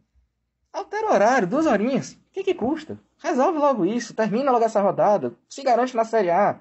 altera 0.73 1.07
o 1.07 1.13
horário, 1.13 1.47
duas 1.47 1.65
horinhas. 1.65 2.11
O 2.11 2.17
que, 2.33 2.43
que 2.43 2.53
custa? 2.53 2.99
Resolve 3.17 3.57
logo 3.57 3.85
isso, 3.85 4.13
termina 4.13 4.51
logo 4.51 4.65
essa 4.65 4.81
rodada, 4.81 5.33
se 5.47 5.63
garante 5.63 5.95
na 5.95 6.03
Série 6.03 6.29
A. 6.29 6.59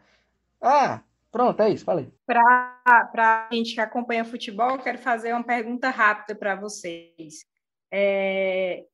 Ah, 0.63 1.01
pronto, 1.31 1.61
é 1.63 1.71
isso, 1.71 1.85
falei. 1.85 2.11
Para 2.27 2.81
a 3.17 3.49
gente 3.53 3.75
que 3.75 3.81
acompanha 3.81 4.25
futebol, 4.25 4.79
quero 4.79 4.99
fazer 4.99 5.33
uma 5.33 5.45
pergunta 5.45 5.91
rápida 5.91 6.35
para 6.35 6.55
vocês. 6.55 7.45
É, 7.93 8.85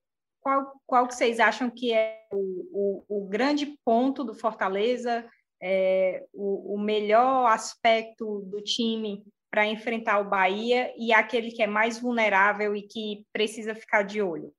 qual, 0.41 0.81
qual 0.87 1.09
que 1.09 1.15
vocês 1.15 1.41
acham 1.41 1.69
que 1.69 1.93
é 1.93 2.21
o, 2.33 3.05
o, 3.09 3.25
o 3.25 3.29
grande 3.29 3.77
ponto 3.85 4.23
do 4.23 4.35
Fortaleza 4.35 5.29
é, 5.61 6.25
o, 6.33 6.75
o 6.75 6.79
melhor 6.79 7.47
aspecto 7.47 8.43
do 8.43 8.63
time 8.63 9.25
para 9.51 9.67
enfrentar 9.67 10.21
o 10.21 10.29
Bahia 10.29 10.93
e 10.97 11.13
aquele 11.13 11.51
que 11.51 11.63
é 11.63 11.67
mais 11.67 11.99
vulnerável 11.99 12.77
e 12.77 12.83
que 12.83 13.25
precisa 13.33 13.75
ficar 13.75 14.03
de 14.03 14.21
olho? 14.21 14.53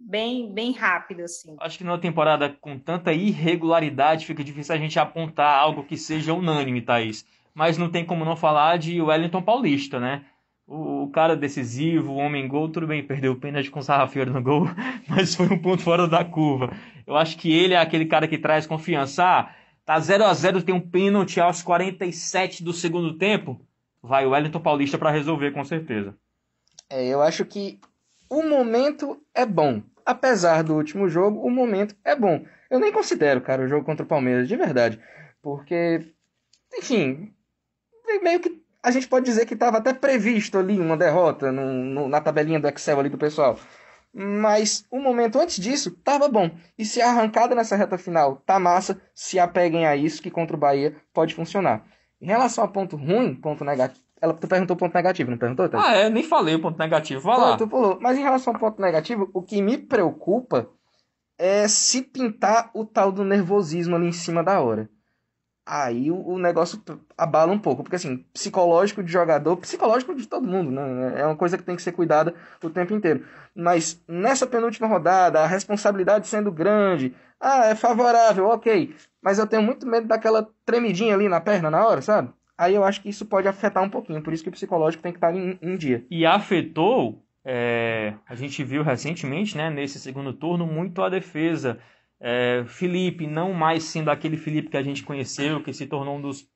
Bem, 0.00 0.52
bem 0.52 0.72
rápido, 0.72 1.22
assim. 1.22 1.56
Acho 1.60 1.78
que 1.78 1.84
numa 1.84 1.98
temporada 1.98 2.48
com 2.60 2.78
tanta 2.78 3.12
irregularidade 3.12 4.26
fica 4.26 4.42
difícil 4.42 4.74
a 4.74 4.78
gente 4.78 4.98
apontar 4.98 5.58
algo 5.58 5.84
que 5.84 5.96
seja 5.96 6.34
unânime, 6.34 6.80
Thaís. 6.80 7.24
Mas 7.54 7.76
não 7.76 7.90
tem 7.90 8.04
como 8.04 8.24
não 8.24 8.34
falar 8.36 8.78
de 8.78 9.00
Wellington 9.00 9.42
Paulista, 9.42 10.00
né? 10.00 10.24
O, 10.66 11.10
cara 11.12 11.36
decisivo, 11.36 12.12
o 12.12 12.16
homem 12.16 12.46
gol, 12.46 12.68
tudo 12.68 12.86
bem, 12.86 13.04
perdeu 13.04 13.32
o 13.32 13.36
pênalti 13.36 13.70
com 13.70 13.80
o 13.80 13.82
Sarrafeiro 13.82 14.32
no 14.32 14.40
gol, 14.40 14.68
mas 15.08 15.34
foi 15.34 15.46
um 15.46 15.58
ponto 15.58 15.82
fora 15.82 16.06
da 16.06 16.24
curva. 16.24 16.72
Eu 17.06 17.16
acho 17.16 17.36
que 17.36 17.52
ele 17.52 17.74
é 17.74 17.78
aquele 17.78 18.06
cara 18.06 18.28
que 18.28 18.38
traz 18.38 18.66
confiança. 18.66 19.24
Ah, 19.24 19.54
Tá 19.90 19.98
0 19.98 20.24
a 20.24 20.32
0 20.32 20.62
tem 20.62 20.72
um 20.72 20.80
pênalti 20.80 21.40
aos 21.40 21.62
47 21.62 22.62
do 22.62 22.72
segundo 22.72 23.18
tempo. 23.18 23.60
Vai 24.00 24.24
o 24.24 24.30
Wellington 24.30 24.60
Paulista 24.60 24.96
para 24.96 25.10
resolver 25.10 25.50
com 25.50 25.64
certeza. 25.64 26.16
É, 26.88 27.08
eu 27.08 27.20
acho 27.20 27.44
que 27.44 27.80
o 28.30 28.42
momento 28.42 29.20
é 29.34 29.44
bom. 29.44 29.82
Apesar 30.06 30.62
do 30.62 30.74
último 30.74 31.08
jogo, 31.08 31.40
o 31.40 31.50
momento 31.50 31.94
é 32.04 32.14
bom. 32.16 32.44
Eu 32.70 32.78
nem 32.78 32.92
considero, 32.92 33.40
cara, 33.40 33.62
o 33.62 33.68
jogo 33.68 33.84
contra 33.84 34.04
o 34.04 34.08
Palmeiras, 34.08 34.48
de 34.48 34.56
verdade. 34.56 35.00
Porque, 35.42 36.00
enfim, 36.72 37.34
meio 38.22 38.40
que 38.40 38.62
a 38.82 38.90
gente 38.90 39.08
pode 39.08 39.26
dizer 39.26 39.44
que 39.46 39.54
estava 39.54 39.78
até 39.78 39.92
previsto 39.92 40.58
ali 40.58 40.78
uma 40.78 40.96
derrota 40.96 41.52
no, 41.52 41.72
no, 41.72 42.08
na 42.08 42.20
tabelinha 42.20 42.60
do 42.60 42.68
Excel 42.68 42.98
ali 42.98 43.08
do 43.08 43.18
pessoal. 43.18 43.58
Mas 44.12 44.84
o 44.90 44.98
momento 44.98 45.38
antes 45.38 45.56
disso 45.56 45.90
estava 45.90 46.28
bom. 46.28 46.50
E 46.78 46.84
se 46.84 47.00
a 47.00 47.10
arrancada 47.10 47.54
nessa 47.54 47.76
reta 47.76 47.98
final 47.98 48.36
tá 48.36 48.58
massa, 48.58 49.00
se 49.14 49.38
apeguem 49.38 49.86
a 49.86 49.94
isso 49.94 50.22
que 50.22 50.30
contra 50.30 50.56
o 50.56 50.58
Bahia 50.58 50.96
pode 51.12 51.34
funcionar. 51.34 51.84
Em 52.20 52.26
relação 52.26 52.64
a 52.64 52.68
ponto 52.68 52.96
ruim, 52.96 53.34
ponto 53.34 53.64
negativo. 53.64 54.09
Ela, 54.20 54.34
tu 54.34 54.46
perguntou 54.46 54.76
ponto 54.76 54.94
negativo, 54.94 55.30
não 55.30 55.38
perguntou? 55.38 55.68
Tá? 55.68 55.82
Ah, 55.82 55.94
é, 55.94 56.10
nem 56.10 56.22
falei 56.22 56.54
o 56.54 56.60
ponto 56.60 56.78
negativo. 56.78 57.20
Vai 57.22 57.38
lá. 57.38 57.56
Tu 57.56 57.66
pulou. 57.66 57.98
Mas 58.00 58.18
em 58.18 58.22
relação 58.22 58.52
ao 58.52 58.60
ponto 58.60 58.80
negativo, 58.80 59.30
o 59.32 59.42
que 59.42 59.62
me 59.62 59.78
preocupa 59.78 60.68
é 61.38 61.66
se 61.66 62.02
pintar 62.02 62.70
o 62.74 62.84
tal 62.84 63.10
do 63.10 63.24
nervosismo 63.24 63.96
ali 63.96 64.06
em 64.06 64.12
cima 64.12 64.44
da 64.44 64.60
hora 64.60 64.90
aí 65.70 66.10
o, 66.10 66.16
o, 66.16 66.38
negócio 66.38 66.82
abala 67.16 67.52
um 67.52 67.58
pouco, 67.58 67.84
porque 67.84 67.94
assim, 67.94 68.24
psicológico 68.32 69.04
de 69.04 69.12
jogador, 69.12 69.56
psicológico 69.56 70.14
de 70.16 70.26
todo 70.26 70.46
mundo, 70.46 70.70
né? 70.72 71.20
É 71.20 71.24
uma 71.24 71.36
coisa 71.36 71.56
que 71.56 71.62
tem 71.62 71.76
que 71.76 71.82
ser 71.82 71.92
cuidada 71.92 72.34
o 72.62 72.68
tempo 72.68 72.92
inteiro. 72.92 73.24
Mas 73.54 74.02
nessa 74.08 74.46
penúltima 74.48 74.88
rodada, 74.88 75.40
a 75.40 75.46
responsabilidade 75.46 76.26
sendo 76.26 76.50
grande, 76.50 77.14
ah, 77.38 77.66
é 77.66 77.74
favorável, 77.76 78.48
ok. 78.48 78.94
Mas 79.22 79.38
eu 79.38 79.46
tenho 79.46 79.62
muito 79.62 79.86
medo 79.86 80.08
daquela 80.08 80.48
tremidinha 80.64 81.14
ali 81.14 81.28
na 81.28 81.40
perna 81.40 81.70
na 81.70 81.86
hora, 81.86 82.02
sabe? 82.02 82.32
Aí 82.60 82.74
eu 82.74 82.84
acho 82.84 83.00
que 83.00 83.08
isso 83.08 83.24
pode 83.24 83.48
afetar 83.48 83.82
um 83.82 83.88
pouquinho, 83.88 84.22
por 84.22 84.34
isso 84.34 84.42
que 84.42 84.50
o 84.50 84.52
psicológico 84.52 85.02
tem 85.02 85.12
que 85.12 85.16
estar 85.16 85.34
em, 85.34 85.58
em 85.62 85.78
dia. 85.78 86.04
E 86.10 86.26
afetou, 86.26 87.24
é, 87.42 88.12
a 88.28 88.34
gente 88.34 88.62
viu 88.62 88.82
recentemente, 88.82 89.56
né, 89.56 89.70
nesse 89.70 89.98
segundo 89.98 90.30
turno, 90.34 90.66
muito 90.66 91.00
a 91.02 91.08
defesa 91.08 91.78
é, 92.20 92.62
Felipe, 92.66 93.26
não 93.26 93.54
mais 93.54 93.84
sendo 93.84 94.10
aquele 94.10 94.36
Felipe 94.36 94.68
que 94.68 94.76
a 94.76 94.82
gente 94.82 95.02
conheceu, 95.02 95.62
que 95.62 95.72
se 95.72 95.86
tornou 95.86 96.18
um 96.18 96.20
dos 96.20 96.46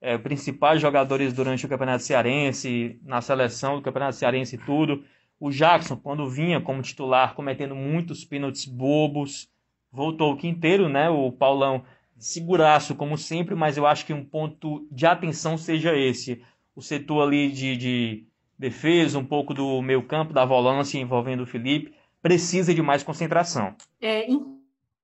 é, 0.00 0.18
principais 0.18 0.80
jogadores 0.80 1.32
durante 1.32 1.64
o 1.64 1.68
Campeonato 1.68 2.02
Cearense, 2.02 2.98
na 3.04 3.20
seleção 3.20 3.76
do 3.76 3.82
Campeonato 3.82 4.16
Cearense 4.16 4.56
e 4.56 4.58
tudo. 4.58 5.04
O 5.38 5.50
Jackson, 5.50 5.96
quando 5.96 6.28
vinha 6.28 6.60
como 6.60 6.82
titular, 6.82 7.32
cometendo 7.34 7.76
muitos 7.76 8.24
pênaltis 8.24 8.66
bobos, 8.66 9.48
voltou 9.92 10.32
o 10.32 10.36
quinteiro, 10.36 10.88
né? 10.88 11.08
O 11.08 11.30
Paulão 11.30 11.84
seguraço, 12.18 12.94
como 12.94 13.16
sempre, 13.18 13.54
mas 13.54 13.76
eu 13.76 13.86
acho 13.86 14.06
que 14.06 14.12
um 14.12 14.24
ponto 14.24 14.86
de 14.90 15.06
atenção 15.06 15.56
seja 15.58 15.96
esse. 15.96 16.44
O 16.74 16.82
setor 16.82 17.22
ali 17.22 17.50
de, 17.50 17.76
de 17.76 18.26
defesa, 18.58 19.18
um 19.18 19.24
pouco 19.24 19.52
do 19.52 19.80
meio 19.82 20.06
campo, 20.06 20.32
da 20.32 20.44
volância 20.44 20.98
envolvendo 20.98 21.42
o 21.42 21.46
Felipe, 21.46 21.94
precisa 22.22 22.74
de 22.74 22.82
mais 22.82 23.02
concentração. 23.02 23.76
É, 24.00 24.26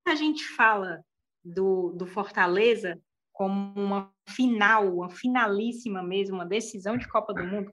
a 0.06 0.14
gente 0.14 0.44
fala 0.48 1.04
do, 1.44 1.92
do 1.92 2.06
Fortaleza 2.06 2.98
como 3.32 3.72
uma 3.74 4.12
final, 4.26 4.96
uma 4.96 5.08
finalíssima 5.08 6.02
mesmo, 6.02 6.36
uma 6.36 6.46
decisão 6.46 6.96
de 6.96 7.08
Copa 7.08 7.32
do 7.32 7.42
Mundo, 7.42 7.72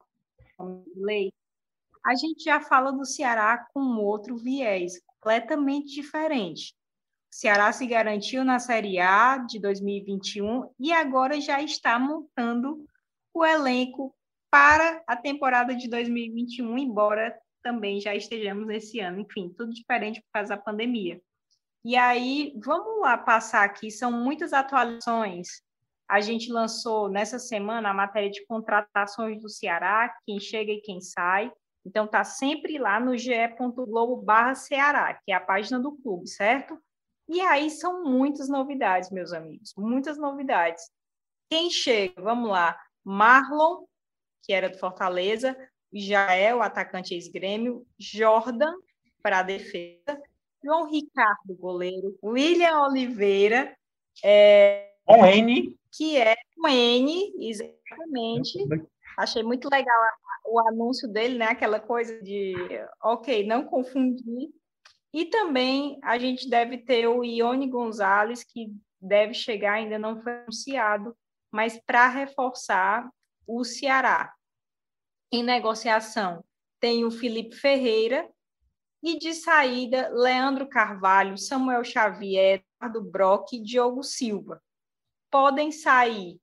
lei, 0.96 1.32
a 2.06 2.15
gente 2.15 2.44
já 2.44 2.62
fala 2.62 2.91
do 2.91 3.06
Ceará 3.06 3.67
com 3.74 3.98
outro 3.98 4.38
viés, 4.38 5.01
completamente 5.06 5.94
diferente. 5.94 6.74
Ceará 7.29 7.72
se 7.72 7.86
garantiu 7.86 8.43
na 8.43 8.60
Série 8.60 9.00
A 9.00 9.38
de 9.38 9.60
2021 9.60 10.69
e 10.79 10.91
agora 10.91 11.39
já 11.39 11.62
está 11.62 12.00
montando 12.00 12.86
o 13.34 13.46
elenco 13.46 14.15
para 14.50 15.03
a 15.05 15.15
temporada 15.15 15.75
de 15.75 15.89
2021, 15.89 16.77
embora 16.77 17.38
também 17.62 18.00
já 18.00 18.15
estejamos 18.15 18.65
nesse 18.65 19.00
ano. 19.00 19.19
Enfim, 19.19 19.53
tudo 19.55 19.74
diferente 19.74 20.22
por 20.22 20.29
causa 20.34 20.55
da 20.55 20.62
pandemia. 20.62 21.22
E 21.84 21.96
aí, 21.96 22.53
vamos 22.63 23.01
lá 23.01 23.17
passar 23.17 23.63
aqui, 23.63 23.91
são 23.91 24.12
muitas 24.12 24.53
atualizações. 24.53 25.48
A 26.10 26.22
gente 26.22 26.51
lançou 26.51 27.10
nessa 27.10 27.38
semana 27.38 27.89
a 27.89 27.93
matéria 27.93 28.29
de 28.29 28.46
contratações 28.46 29.41
do 29.41 29.50
Ceará, 29.50 30.13
quem 30.25 30.39
chega 30.39 30.72
e 30.72 30.81
quem 30.81 31.01
sai. 31.01 31.51
Então, 31.86 32.05
está 32.05 32.24
sempre 32.24 32.77
lá 32.77 33.00
no 33.00 33.17
ge.globo 33.17 34.25
que 35.23 35.32
é 35.32 35.36
a 35.36 35.39
página 35.39 35.80
do 35.80 35.95
clube, 35.97 36.28
certo? 36.28 36.78
E 37.27 37.41
aí 37.41 37.69
são 37.69 38.03
muitas 38.03 38.47
novidades, 38.47 39.09
meus 39.11 39.33
amigos, 39.33 39.73
muitas 39.77 40.17
novidades. 40.17 40.89
Quem 41.49 41.69
chega, 41.69 42.21
vamos 42.21 42.49
lá, 42.49 42.79
Marlon, 43.03 43.85
que 44.43 44.53
era 44.53 44.69
do 44.69 44.77
Fortaleza, 44.77 45.55
Jael, 45.91 46.61
atacante 46.61 47.13
ex-grêmio, 47.13 47.85
Jordan, 47.97 48.73
para 49.21 49.39
a 49.39 49.43
defesa, 49.43 50.21
João 50.63 50.89
Ricardo, 50.89 51.55
goleiro, 51.57 52.17
William 52.23 52.81
Oliveira, 52.83 53.75
é, 54.23 54.93
com 55.05 55.25
N, 55.25 55.77
que 55.91 56.17
é 56.17 56.35
com 56.55 56.67
N, 56.67 57.33
exatamente. 57.39 58.57
Achei 59.17 59.43
muito 59.43 59.69
legal 59.69 59.95
o 60.45 60.59
anúncio 60.67 61.07
dele, 61.07 61.37
né? 61.37 61.47
Aquela 61.47 61.79
coisa 61.79 62.21
de, 62.21 62.53
ok, 63.03 63.45
não 63.45 63.65
confundir. 63.65 64.49
E 65.13 65.26
também 65.26 66.00
a 66.04 66.17
gente 66.17 66.50
deve 66.50 66.78
ter 66.78 67.08
o 67.08 67.24
Ione 67.24 67.67
Gonzalez, 67.67 68.43
que 68.43 68.74
deve 69.02 69.34
chegar, 69.34 69.74
ainda 69.74 69.98
não 69.98 70.22
foi 70.22 70.41
anunciado, 70.41 71.15
mas 71.52 71.80
para 71.80 72.08
reforçar 72.08 73.10
o 73.46 73.63
Ceará. 73.63 74.34
Em 75.32 75.43
negociação, 75.43 76.43
tem 76.80 77.06
o 77.06 77.12
Felipe 77.12 77.56
Ferreira, 77.56 78.30
e 79.02 79.17
de 79.17 79.34
saída, 79.34 80.10
Leandro 80.10 80.67
Carvalho, 80.67 81.38
Samuel 81.38 81.84
Xavier, 81.84 82.63
Eduardo 82.80 83.10
Brock 83.10 83.54
e 83.54 83.62
Diogo 83.62 84.04
Silva. 84.04 84.62
Podem 85.32 85.72
sair 85.72 86.39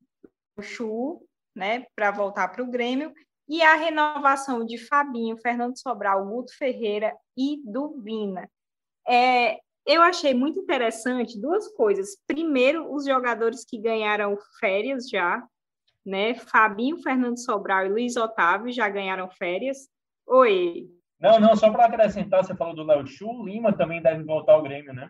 o 0.57 0.63
Chu, 0.63 1.27
né, 1.55 1.87
para 1.95 2.11
voltar 2.11 2.49
para 2.49 2.63
o 2.63 2.71
Grêmio, 2.71 3.13
e 3.49 3.61
a 3.61 3.75
renovação 3.75 4.65
de 4.65 4.79
Fabinho, 4.79 5.37
Fernando 5.37 5.79
Sobral, 5.79 6.25
Guto 6.27 6.57
Ferreira 6.57 7.15
e 7.37 7.61
Dubina. 7.65 8.51
É, 9.07 9.59
eu 9.87 10.03
achei 10.03 10.35
muito 10.35 10.59
interessante 10.59 11.41
duas 11.41 11.69
coisas. 11.75 12.17
Primeiro, 12.27 12.93
os 12.93 13.05
jogadores 13.05 13.65
que 13.65 13.79
ganharam 13.79 14.37
férias 14.59 15.09
já, 15.09 15.43
né? 16.05 16.35
Fabinho, 16.35 16.99
Fernando 16.99 17.39
Sobral 17.39 17.87
e 17.87 17.91
Luiz 17.91 18.17
Otávio 18.17 18.73
já 18.73 18.89
ganharam 18.89 19.29
férias. 19.31 19.89
Oi, 20.27 20.89
não, 21.25 21.41
não, 21.41 21.57
só 21.57 21.71
para 21.71 21.87
acrescentar, 21.87 22.45
você 22.45 22.55
falou 22.55 22.75
do 22.75 22.83
Léo 22.83 23.07
Chu, 23.07 23.27
o 23.27 23.47
Lima 23.47 23.73
também 23.73 24.03
deve 24.03 24.23
voltar 24.25 24.53
ao 24.53 24.63
Grêmio, 24.63 24.93
né? 24.93 25.09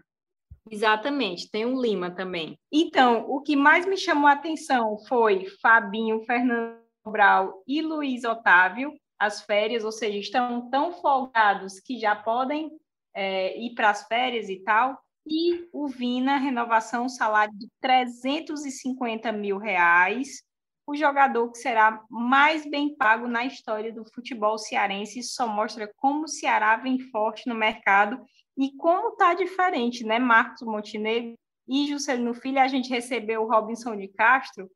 Exatamente, 0.70 1.50
tem 1.50 1.64
o 1.64 1.80
Lima 1.80 2.08
também. 2.10 2.56
Então, 2.72 3.28
o 3.28 3.40
que 3.40 3.56
mais 3.56 3.84
me 3.84 3.96
chamou 3.96 4.28
a 4.28 4.32
atenção 4.32 4.96
foi 5.08 5.46
Fabinho, 5.60 6.22
Fernando 6.24 6.78
Brau 7.04 7.62
e 7.66 7.82
Luiz 7.82 8.22
Otávio, 8.22 8.94
as 9.18 9.42
férias, 9.42 9.84
ou 9.84 9.90
seja, 9.90 10.16
estão 10.16 10.70
tão 10.70 10.92
folgados 10.92 11.80
que 11.80 11.98
já 11.98 12.14
podem 12.14 12.70
é, 13.14 13.58
ir 13.58 13.74
para 13.74 13.90
as 13.90 14.06
férias 14.06 14.48
e 14.48 14.60
tal. 14.62 14.98
E 15.26 15.68
o 15.72 15.88
Vina, 15.88 16.36
renovação, 16.36 17.08
salário 17.08 17.54
de 17.56 17.68
350 17.80 19.32
mil 19.32 19.56
reais, 19.56 20.42
o 20.86 20.94
jogador 20.94 21.50
que 21.50 21.58
será 21.58 22.02
mais 22.10 22.68
bem 22.68 22.94
pago 22.94 23.26
na 23.26 23.44
história 23.44 23.92
do 23.92 24.04
futebol 24.12 24.58
cearense. 24.58 25.20
Isso 25.20 25.34
só 25.34 25.46
mostra 25.46 25.90
como 25.96 26.24
o 26.24 26.28
Ceará 26.28 26.76
vem 26.76 26.98
forte 27.10 27.48
no 27.48 27.54
mercado 27.54 28.22
e 28.56 28.70
como 28.76 29.10
está 29.10 29.34
diferente, 29.34 30.04
né? 30.04 30.18
Marcos 30.18 30.62
Montenegro 30.62 31.34
e 31.66 31.86
Juscelino 31.86 32.34
Filho, 32.34 32.60
a 32.60 32.68
gente 32.68 32.90
recebeu 32.90 33.42
o 33.42 33.48
Robinson 33.48 33.96
de 33.96 34.08
Castro 34.08 34.70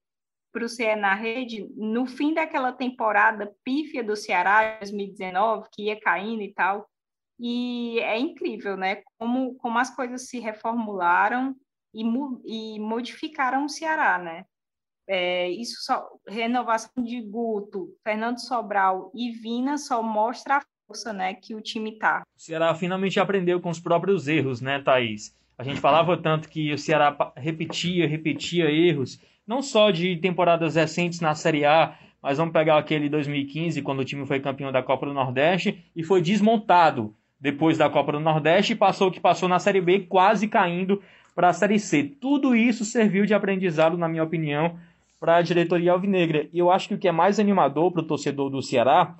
para 0.50 0.64
o 0.64 0.68
CE 0.68 0.96
na 0.96 1.14
rede 1.14 1.68
no 1.76 2.06
fim 2.06 2.32
daquela 2.32 2.72
temporada 2.72 3.54
pífia 3.62 4.02
do 4.02 4.16
Ceará, 4.16 4.78
2019, 4.78 5.68
que 5.70 5.84
ia 5.84 6.00
caindo 6.00 6.42
e 6.42 6.52
tal. 6.54 6.88
E 7.38 8.00
é 8.00 8.18
incrível, 8.18 8.76
né? 8.76 9.02
Como, 9.18 9.54
como 9.54 9.78
as 9.78 9.94
coisas 9.94 10.28
se 10.28 10.40
reformularam 10.40 11.54
e, 11.94 12.02
e 12.44 12.80
modificaram 12.80 13.64
o 13.64 13.68
Ceará, 13.68 14.18
né? 14.18 14.44
É, 15.06 15.48
isso 15.48 15.76
só, 15.80 16.06
renovação 16.28 17.02
de 17.02 17.22
Guto, 17.22 17.88
Fernando 18.04 18.38
Sobral 18.38 19.10
e 19.14 19.30
Vina 19.30 19.78
só 19.78 20.02
mostra 20.02 20.58
a 20.58 20.62
força 20.86 21.14
né, 21.14 21.32
que 21.32 21.54
o 21.54 21.62
time 21.62 21.98
tá. 21.98 22.22
O 22.36 22.40
Ceará 22.40 22.74
finalmente 22.74 23.18
aprendeu 23.18 23.58
com 23.58 23.70
os 23.70 23.80
próprios 23.80 24.28
erros, 24.28 24.60
né, 24.60 24.82
Thaís? 24.82 25.34
A 25.56 25.64
gente 25.64 25.80
falava 25.80 26.16
tanto 26.16 26.48
que 26.48 26.72
o 26.72 26.78
Ceará 26.78 27.32
repetia, 27.36 28.06
repetia 28.06 28.70
erros, 28.70 29.18
não 29.46 29.62
só 29.62 29.90
de 29.90 30.14
temporadas 30.16 30.74
recentes 30.74 31.20
na 31.20 31.34
Série 31.34 31.64
A, 31.64 31.98
mas 32.22 32.36
vamos 32.36 32.52
pegar 32.52 32.76
aquele 32.76 33.08
2015, 33.08 33.80
quando 33.80 34.00
o 34.00 34.04
time 34.04 34.26
foi 34.26 34.40
campeão 34.40 34.70
da 34.70 34.82
Copa 34.82 35.06
do 35.06 35.14
Nordeste 35.14 35.90
e 35.96 36.02
foi 36.02 36.20
desmontado 36.20 37.16
depois 37.40 37.78
da 37.78 37.88
Copa 37.88 38.12
do 38.12 38.20
Nordeste 38.20 38.72
e 38.72 38.76
passou 38.76 39.08
o 39.08 39.10
que 39.10 39.20
passou 39.20 39.48
na 39.48 39.58
Série 39.58 39.80
B, 39.80 40.00
quase 40.00 40.48
caindo 40.48 41.00
para 41.34 41.48
a 41.48 41.52
Série 41.52 41.78
C. 41.78 42.02
Tudo 42.20 42.56
isso 42.56 42.84
serviu 42.84 43.24
de 43.24 43.34
aprendizado, 43.34 43.96
na 43.96 44.08
minha 44.08 44.24
opinião, 44.24 44.76
para 45.20 45.36
a 45.36 45.42
diretoria 45.42 45.92
alvinegra. 45.92 46.48
E 46.52 46.58
eu 46.58 46.70
acho 46.70 46.88
que 46.88 46.94
o 46.94 46.98
que 46.98 47.08
é 47.08 47.12
mais 47.12 47.38
animador 47.38 47.92
para 47.92 48.02
o 48.02 48.06
torcedor 48.06 48.50
do 48.50 48.62
Ceará 48.62 49.14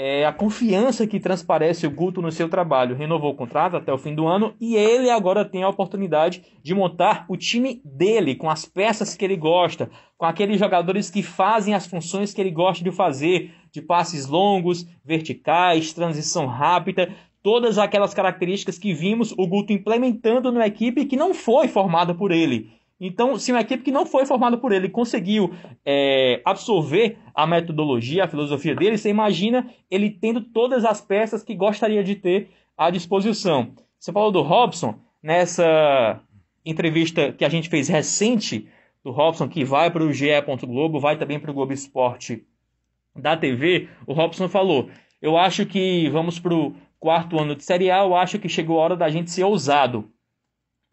é 0.00 0.24
a 0.24 0.32
confiança 0.32 1.08
que 1.08 1.18
transparece 1.18 1.84
o 1.84 1.90
Guto 1.90 2.22
no 2.22 2.30
seu 2.30 2.48
trabalho. 2.48 2.94
Renovou 2.94 3.32
o 3.32 3.34
contrato 3.34 3.76
até 3.76 3.92
o 3.92 3.98
fim 3.98 4.14
do 4.14 4.28
ano 4.28 4.54
e 4.60 4.76
ele 4.76 5.10
agora 5.10 5.44
tem 5.44 5.64
a 5.64 5.68
oportunidade 5.68 6.44
de 6.62 6.72
montar 6.72 7.24
o 7.28 7.36
time 7.36 7.82
dele, 7.84 8.36
com 8.36 8.48
as 8.48 8.64
peças 8.64 9.16
que 9.16 9.24
ele 9.24 9.36
gosta, 9.36 9.90
com 10.16 10.24
aqueles 10.24 10.56
jogadores 10.56 11.10
que 11.10 11.20
fazem 11.20 11.74
as 11.74 11.84
funções 11.86 12.32
que 12.32 12.40
ele 12.40 12.52
gosta 12.52 12.84
de 12.84 12.92
fazer, 12.92 13.52
de 13.72 13.82
passes 13.82 14.26
longos, 14.26 14.86
verticais, 15.04 15.92
transição 15.92 16.46
rápida, 16.46 17.12
todas 17.48 17.78
aquelas 17.78 18.12
características 18.12 18.78
que 18.78 18.92
vimos 18.92 19.32
o 19.32 19.46
Guto 19.46 19.72
implementando 19.72 20.52
na 20.52 20.66
equipe 20.66 21.06
que 21.06 21.16
não 21.16 21.32
foi 21.32 21.66
formada 21.66 22.14
por 22.14 22.30
ele. 22.30 22.70
Então, 23.00 23.38
se 23.38 23.50
uma 23.50 23.62
equipe 23.62 23.82
que 23.82 23.90
não 23.90 24.04
foi 24.04 24.26
formada 24.26 24.58
por 24.58 24.70
ele 24.70 24.90
conseguiu 24.90 25.54
é, 25.82 26.42
absorver 26.44 27.16
a 27.34 27.46
metodologia, 27.46 28.24
a 28.24 28.28
filosofia 28.28 28.74
dele, 28.74 28.98
você 28.98 29.08
imagina 29.08 29.66
ele 29.90 30.10
tendo 30.10 30.42
todas 30.42 30.84
as 30.84 31.00
peças 31.00 31.42
que 31.42 31.54
gostaria 31.54 32.04
de 32.04 32.16
ter 32.16 32.50
à 32.76 32.90
disposição. 32.90 33.70
Você 33.98 34.12
falou 34.12 34.30
do 34.30 34.42
Robson, 34.42 34.96
nessa 35.22 36.20
entrevista 36.66 37.32
que 37.32 37.46
a 37.46 37.48
gente 37.48 37.70
fez 37.70 37.88
recente, 37.88 38.68
do 39.02 39.10
Robson, 39.10 39.48
que 39.48 39.64
vai 39.64 39.90
para 39.90 40.04
o 40.04 40.12
GE. 40.12 40.26
Globo, 40.66 41.00
vai 41.00 41.16
também 41.16 41.40
para 41.40 41.50
o 41.50 41.54
Globo 41.54 41.72
Esporte 41.72 42.44
da 43.16 43.38
TV, 43.38 43.88
o 44.06 44.12
Robson 44.12 44.50
falou: 44.50 44.90
Eu 45.22 45.38
acho 45.38 45.64
que 45.64 46.10
vamos 46.10 46.38
para 46.38 46.52
o 46.52 46.74
quarto 46.98 47.38
ano 47.38 47.54
de 47.54 47.64
Série 47.64 47.90
A, 47.90 47.98
eu 47.98 48.16
acho 48.16 48.38
que 48.38 48.48
chegou 48.48 48.78
a 48.78 48.82
hora 48.82 48.96
da 48.96 49.08
gente 49.08 49.30
ser 49.30 49.44
ousado 49.44 50.10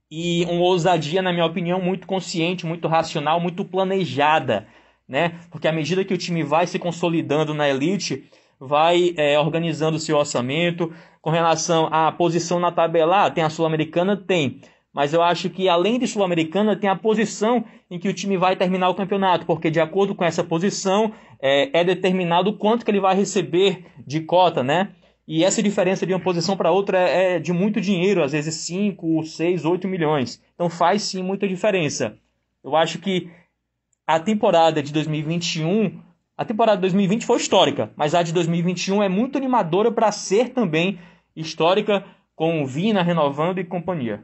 e 0.09 0.45
uma 0.45 0.61
ousadia, 0.61 1.21
na 1.21 1.33
minha 1.33 1.45
opinião, 1.45 1.81
muito 1.81 2.05
consciente, 2.05 2.65
muito 2.65 2.87
racional, 2.87 3.39
muito 3.39 3.65
planejada, 3.65 4.67
né? 5.07 5.39
Porque 5.49 5.67
à 5.67 5.71
medida 5.71 6.05
que 6.05 6.13
o 6.13 6.17
time 6.17 6.43
vai 6.43 6.67
se 6.67 6.77
consolidando 6.77 7.53
na 7.53 7.67
elite, 7.67 8.29
vai 8.59 9.13
é, 9.17 9.39
organizando 9.39 9.97
o 9.97 9.99
seu 9.99 10.17
orçamento. 10.17 10.93
Com 11.21 11.31
relação 11.31 11.89
à 11.91 12.11
posição 12.11 12.59
na 12.59 12.71
tabela, 12.71 13.25
ah, 13.25 13.31
tem 13.31 13.43
a 13.43 13.49
Sul-Americana? 13.49 14.15
Tem. 14.15 14.61
Mas 14.93 15.13
eu 15.13 15.21
acho 15.21 15.49
que 15.49 15.67
além 15.67 15.99
de 15.99 16.07
Sul-Americana, 16.07 16.75
tem 16.75 16.89
a 16.89 16.95
posição 16.95 17.65
em 17.89 17.99
que 17.99 18.07
o 18.07 18.13
time 18.13 18.37
vai 18.37 18.55
terminar 18.55 18.89
o 18.89 18.95
campeonato, 18.95 19.45
porque 19.45 19.69
de 19.71 19.79
acordo 19.79 20.15
com 20.15 20.23
essa 20.23 20.43
posição 20.43 21.11
é, 21.41 21.81
é 21.81 21.83
determinado 21.83 22.53
quanto 22.53 22.85
que 22.85 22.91
ele 22.91 23.01
vai 23.01 23.15
receber 23.15 23.85
de 24.05 24.21
cota, 24.21 24.63
né? 24.63 24.91
E 25.27 25.43
essa 25.43 25.61
diferença 25.61 26.05
de 26.05 26.13
uma 26.13 26.19
posição 26.19 26.55
para 26.55 26.71
outra 26.71 26.99
é, 26.99 27.35
é 27.35 27.39
de 27.39 27.51
muito 27.51 27.81
dinheiro, 27.81 28.23
às 28.23 28.31
vezes 28.31 28.53
5, 28.55 29.23
6, 29.23 29.65
8 29.65 29.87
milhões. 29.87 30.41
Então 30.53 30.69
faz 30.69 31.01
sim 31.01 31.23
muita 31.23 31.47
diferença. 31.47 32.15
Eu 32.63 32.75
acho 32.75 32.99
que 32.99 33.29
a 34.05 34.19
temporada 34.19 34.83
de 34.83 34.93
2021, 34.93 35.99
a 36.37 36.45
temporada 36.45 36.77
de 36.77 36.81
2020 36.81 37.25
foi 37.25 37.37
histórica, 37.37 37.91
mas 37.95 38.13
a 38.13 38.21
de 38.21 38.31
2021 38.33 39.01
é 39.01 39.09
muito 39.09 39.37
animadora 39.37 39.91
para 39.91 40.11
ser 40.11 40.49
também 40.49 40.99
histórica, 41.35 42.05
com 42.35 42.61
o 42.61 42.67
Vina 42.67 43.01
renovando 43.01 43.59
e 43.59 43.63
companhia. 43.63 44.23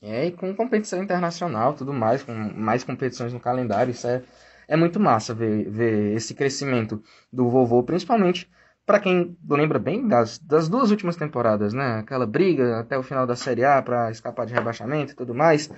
É, 0.00 0.26
e 0.26 0.30
com 0.30 0.54
competição 0.54 1.02
internacional, 1.02 1.74
tudo 1.74 1.92
mais, 1.92 2.22
com 2.22 2.32
mais 2.32 2.84
competições 2.84 3.32
no 3.32 3.40
calendário, 3.40 3.90
isso 3.90 4.06
é, 4.06 4.22
é 4.68 4.76
muito 4.76 5.00
massa 5.00 5.34
ver, 5.34 5.68
ver 5.70 6.14
esse 6.14 6.34
crescimento 6.34 7.02
do 7.32 7.48
vovô, 7.48 7.82
principalmente 7.82 8.48
para 8.86 9.00
quem 9.00 9.36
lembra 9.50 9.80
bem 9.80 10.06
das, 10.06 10.38
das 10.38 10.68
duas 10.68 10.92
últimas 10.92 11.16
temporadas, 11.16 11.74
né? 11.74 11.98
Aquela 11.98 12.24
briga 12.24 12.78
até 12.78 12.96
o 12.96 13.02
final 13.02 13.26
da 13.26 13.34
Série 13.34 13.64
A 13.64 13.82
para 13.82 14.12
escapar 14.12 14.46
de 14.46 14.54
rebaixamento 14.54 15.12
e 15.12 15.16
tudo 15.16 15.34
mais. 15.34 15.66
O 15.66 15.72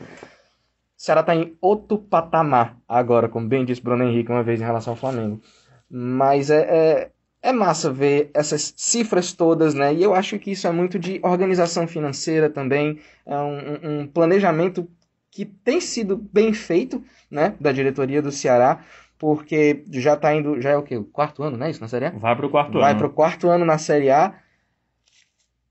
Ceará 0.94 1.23
está 1.23 1.35
em 1.35 1.57
outro 1.59 1.97
patamar 1.97 2.77
agora, 2.87 3.29
como 3.29 3.49
bem 3.49 3.64
disse 3.64 3.81
Bruno 3.81 4.05
Henrique 4.05 4.31
uma 4.31 4.42
vez 4.42 4.61
em 4.61 4.64
relação 4.64 4.92
ao 4.92 4.99
Flamengo. 4.99 5.40
Mas 5.90 6.51
é, 6.51 6.61
é, 6.61 7.11
é 7.40 7.53
massa 7.53 7.90
ver 7.90 8.31
essas 8.35 8.75
cifras 8.77 9.33
todas, 9.33 9.73
né? 9.73 9.94
E 9.94 10.03
eu 10.03 10.14
acho 10.14 10.38
que 10.38 10.51
isso 10.51 10.66
é 10.66 10.71
muito 10.71 10.99
de 10.99 11.18
organização 11.23 11.88
financeira 11.88 12.51
também, 12.51 13.01
é 13.25 13.37
um, 13.38 14.01
um 14.01 14.07
planejamento 14.07 14.87
que 15.31 15.47
tem 15.47 15.81
sido 15.81 16.14
bem 16.16 16.53
feito, 16.53 17.03
né? 17.31 17.55
Da 17.59 17.73
diretoria 17.73 18.21
do 18.21 18.31
Ceará 18.31 18.85
porque 19.18 19.85
já 19.90 20.16
tá 20.16 20.35
indo, 20.35 20.61
já 20.61 20.70
é 20.70 20.76
o 20.76 20.83
quê? 20.83 20.96
O 20.96 21.04
quarto 21.04 21.42
ano, 21.42 21.57
né? 21.57 21.70
Isso 21.70 21.81
na 21.81 21.88
Série 21.88 22.07
A? 22.07 22.11
Vai 22.11 22.37
pro 22.37 22.48
quarto 22.48 22.72
Vai 22.72 22.76
ano. 22.76 22.85
Vai 22.85 22.96
pro 22.96 23.11
quarto 23.11 23.48
ano 23.48 23.64
na 23.64 23.76
Série 23.76 24.11
A. 24.11 24.35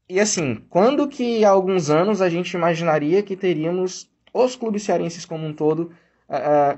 E 0.09 0.19
assim, 0.19 0.63
quando 0.69 1.07
que 1.07 1.43
há 1.43 1.49
alguns 1.49 1.89
anos 1.89 2.21
a 2.21 2.29
gente 2.29 2.53
imaginaria 2.53 3.23
que 3.23 3.35
teríamos 3.35 4.09
os 4.33 4.55
clubes 4.55 4.83
cearenses 4.83 5.25
como 5.25 5.45
um 5.45 5.53
todo 5.53 5.91
uh, 6.29 6.77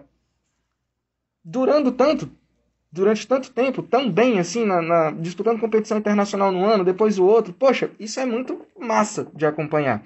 durando 1.43 1.91
tanto, 1.91 2.31
durante 2.91 3.27
tanto 3.27 3.51
tempo, 3.51 3.83
tão 3.83 4.11
bem 4.11 4.39
assim, 4.39 4.65
na, 4.65 4.81
na, 4.81 5.11
disputando 5.11 5.59
competição 5.59 5.97
internacional 5.97 6.51
no 6.51 6.63
ano, 6.63 6.83
depois 6.83 7.19
o 7.19 7.25
outro. 7.25 7.53
Poxa, 7.53 7.91
isso 7.99 8.19
é 8.19 8.25
muito 8.25 8.65
massa 8.79 9.27
de 9.33 9.45
acompanhar. 9.45 10.03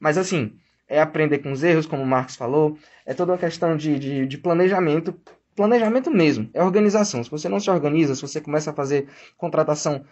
Mas 0.00 0.18
assim, 0.18 0.58
é 0.88 1.00
aprender 1.00 1.38
com 1.38 1.52
os 1.52 1.62
erros, 1.62 1.86
como 1.86 2.02
o 2.02 2.06
Marcos 2.06 2.36
falou, 2.36 2.78
é 3.04 3.12
toda 3.14 3.32
uma 3.32 3.38
questão 3.38 3.76
de, 3.76 3.98
de, 3.98 4.26
de 4.26 4.38
planejamento 4.38 5.14
planejamento 5.56 6.10
mesmo, 6.10 6.48
é 6.54 6.62
organização. 6.62 7.24
Se 7.24 7.30
você 7.30 7.48
não 7.48 7.58
se 7.58 7.70
organiza, 7.70 8.14
se 8.14 8.22
você 8.22 8.40
começa 8.40 8.70
a 8.70 8.74
fazer 8.74 9.08
contratação 9.36 10.04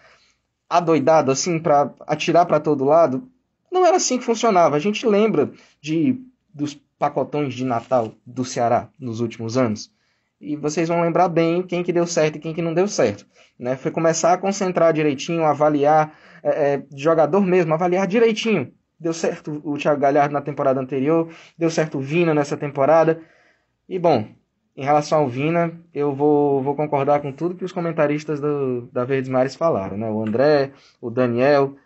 adoidado, 0.68 1.30
assim, 1.30 1.60
para 1.60 1.92
atirar 2.06 2.46
para 2.46 2.58
todo 2.58 2.84
lado, 2.84 3.28
não 3.70 3.86
era 3.86 3.96
assim 3.96 4.18
que 4.18 4.24
funcionava. 4.24 4.76
A 4.76 4.80
gente 4.80 5.06
lembra 5.06 5.52
de 5.80 6.18
dos 6.52 6.74
pacotões 6.98 7.52
de 7.54 7.64
Natal 7.64 8.14
do 8.24 8.44
Ceará 8.44 8.88
nos 8.98 9.20
últimos 9.20 9.56
anos. 9.58 9.92
E 10.40 10.56
vocês 10.56 10.88
vão 10.88 11.00
lembrar 11.00 11.28
bem 11.28 11.62
quem 11.62 11.82
que 11.82 11.92
deu 11.92 12.06
certo 12.06 12.36
e 12.36 12.38
quem 12.38 12.54
que 12.54 12.62
não 12.62 12.72
deu 12.72 12.86
certo. 12.86 13.26
Né? 13.58 13.76
Foi 13.76 13.90
começar 13.90 14.32
a 14.32 14.38
concentrar 14.38 14.92
direitinho, 14.92 15.44
avaliar 15.44 16.16
é, 16.42 16.74
é, 16.74 16.82
jogador 16.94 17.40
mesmo, 17.40 17.74
avaliar 17.74 18.06
direitinho. 18.06 18.72
Deu 18.98 19.12
certo 19.12 19.60
o 19.64 19.76
Thiago 19.76 20.00
Galhardo 20.00 20.32
na 20.32 20.40
temporada 20.40 20.80
anterior, 20.80 21.28
deu 21.58 21.70
certo 21.70 21.98
o 21.98 22.00
Vina 22.00 22.32
nessa 22.32 22.56
temporada. 22.56 23.20
E 23.88 23.98
bom, 23.98 24.28
em 24.76 24.84
relação 24.84 25.20
ao 25.20 25.28
Vina, 25.28 25.72
eu 25.92 26.14
vou, 26.14 26.62
vou 26.62 26.74
concordar 26.74 27.20
com 27.20 27.30
tudo 27.32 27.54
que 27.54 27.64
os 27.64 27.70
comentaristas 27.72 28.40
do, 28.40 28.88
da 28.92 29.04
Verdes 29.04 29.30
Mares 29.30 29.54
falaram, 29.54 29.96
né? 29.96 30.10
O 30.10 30.20
André, 30.20 30.72
o 31.00 31.10
Daniel. 31.10 31.76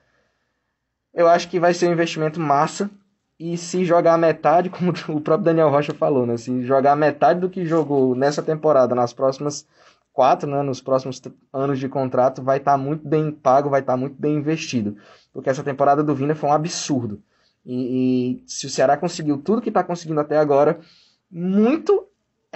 Eu 1.12 1.28
acho 1.28 1.48
que 1.48 1.60
vai 1.60 1.74
ser 1.74 1.88
um 1.88 1.92
investimento 1.92 2.40
massa. 2.40 2.90
E 3.38 3.56
se 3.56 3.84
jogar 3.84 4.18
metade, 4.18 4.70
como 4.70 4.90
o 4.90 5.20
próprio 5.20 5.44
Daniel 5.44 5.68
Rocha 5.68 5.92
falou, 5.92 6.26
né? 6.26 6.36
Se 6.36 6.64
jogar 6.64 6.96
metade 6.96 7.40
do 7.40 7.50
que 7.50 7.66
jogou 7.66 8.14
nessa 8.14 8.42
temporada, 8.42 8.94
nas 8.94 9.12
próximas 9.12 9.66
quatro, 10.12 10.50
né? 10.50 10.62
Nos 10.62 10.80
próximos 10.80 11.20
anos 11.52 11.78
de 11.78 11.88
contrato, 11.90 12.42
vai 12.42 12.56
estar 12.56 12.72
tá 12.72 12.78
muito 12.78 13.06
bem 13.06 13.30
pago, 13.30 13.68
vai 13.68 13.80
estar 13.80 13.92
tá 13.92 13.96
muito 13.98 14.16
bem 14.18 14.36
investido. 14.36 14.96
Porque 15.32 15.50
essa 15.50 15.62
temporada 15.62 16.02
do 16.02 16.14
Vina 16.14 16.34
foi 16.34 16.48
um 16.48 16.54
absurdo. 16.54 17.22
E, 17.66 18.40
e 18.40 18.42
se 18.46 18.66
o 18.66 18.70
Ceará 18.70 18.96
conseguiu 18.96 19.36
tudo 19.36 19.60
que 19.60 19.68
está 19.68 19.84
conseguindo 19.84 20.20
até 20.20 20.38
agora, 20.38 20.80
muito 21.30 22.08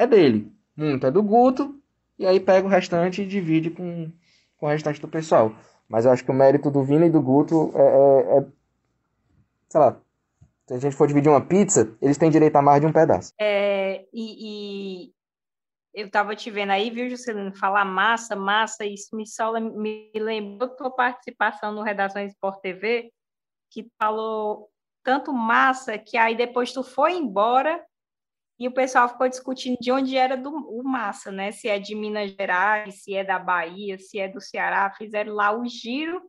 é 0.03 0.07
dele. 0.07 0.53
Muito 0.77 1.07
é 1.07 1.11
do 1.11 1.23
Guto, 1.23 1.79
e 2.19 2.27
aí 2.27 2.41
pega 2.41 2.67
o 2.67 2.71
restante 2.71 3.23
e 3.23 3.27
divide 3.27 3.71
com, 3.71 4.11
com 4.57 4.67
o 4.67 4.69
restante 4.69 5.01
do 5.01 5.09
pessoal. 5.09 5.55
Mas 5.88 6.05
eu 6.05 6.12
acho 6.12 6.25
que 6.25 6.31
o 6.31 6.35
mérito 6.35 6.71
do 6.71 6.83
Vina 6.83 7.07
e 7.07 7.11
do 7.11 7.21
Guto 7.21 7.73
é, 7.75 7.83
é, 7.83 8.38
é, 8.38 8.47
Sei 9.69 9.81
lá. 9.81 10.01
Se 10.67 10.75
a 10.75 10.79
gente 10.79 10.97
for 10.97 11.07
dividir 11.07 11.29
uma 11.29 11.41
pizza, 11.41 11.97
eles 12.01 12.17
têm 12.17 12.31
direito 12.31 12.57
a 12.57 12.62
mais 12.62 12.81
de 12.81 12.87
um 12.87 12.93
pedaço. 12.93 13.33
É, 13.38 14.05
e, 14.12 15.07
e 15.07 15.12
eu 15.93 16.11
tava 16.11 16.35
te 16.35 16.51
vendo 16.51 16.71
aí, 16.71 16.91
viu, 16.91 17.11
Juscelino, 17.11 17.55
falar 17.55 17.85
massa, 17.85 18.35
massa, 18.37 18.85
isso 18.87 19.15
me, 19.15 19.27
só, 19.27 19.53
me 19.61 20.11
lembrou 20.15 20.69
tua 20.71 20.91
participação 20.91 21.73
no 21.73 21.83
Redação 21.83 22.25
Sport 22.25 22.61
TV, 22.61 23.12
que 23.71 23.91
falou 23.99 24.71
tanto 25.03 25.33
massa 25.33 25.99
que 25.99 26.17
aí 26.17 26.37
depois 26.37 26.73
tu 26.73 26.83
foi 26.83 27.15
embora 27.15 27.83
e 28.62 28.68
o 28.68 28.72
pessoal 28.72 29.09
ficou 29.09 29.29
discutindo 29.29 29.77
de 29.81 29.90
onde 29.90 30.16
era 30.16 30.37
do, 30.37 30.51
o 30.51 30.85
massa, 30.85 31.33
né? 31.33 31.51
Se 31.51 31.66
é 31.68 31.81
de 31.81 31.96
Minas 31.96 32.31
Gerais, 32.31 33.03
se 33.03 33.12
é 33.12 33.25
da 33.25 33.37
Bahia, 33.37 33.98
se 33.98 34.20
é 34.20 34.29
do 34.29 34.40
Ceará. 34.40 34.88
Fizeram 34.96 35.35
lá 35.35 35.51
o 35.51 35.66
giro 35.66 36.22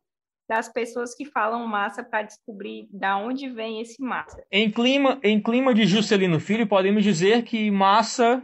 das 0.48 0.68
pessoas 0.68 1.14
que 1.14 1.24
falam 1.24 1.64
massa 1.64 2.02
para 2.02 2.22
descobrir 2.22 2.88
da 2.90 3.16
onde 3.16 3.48
vem 3.48 3.80
esse 3.80 4.02
massa. 4.02 4.42
Em 4.50 4.68
clima, 4.68 5.20
em 5.22 5.40
clima 5.40 5.72
de 5.72 5.86
Juscelino 5.86 6.40
Filho, 6.40 6.66
podemos 6.66 7.04
dizer 7.04 7.44
que 7.44 7.70
massa 7.70 8.42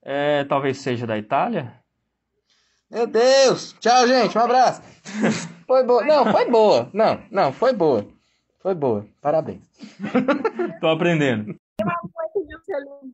é, 0.00 0.44
talvez 0.44 0.78
seja 0.78 1.04
da 1.04 1.18
Itália? 1.18 1.74
Meu 2.88 3.04
Deus! 3.04 3.74
Tchau, 3.80 4.06
gente. 4.06 4.38
Um 4.38 4.42
abraço. 4.42 4.80
Foi 5.66 5.82
boa. 5.82 6.04
Não, 6.04 6.24
foi 6.32 6.48
boa. 6.48 6.88
Não, 6.94 7.20
não, 7.32 7.52
foi 7.52 7.72
boa. 7.72 8.06
Foi 8.60 8.76
boa. 8.76 9.04
Parabéns. 9.20 9.68
Tô 10.80 10.86
aprendendo. 10.86 11.56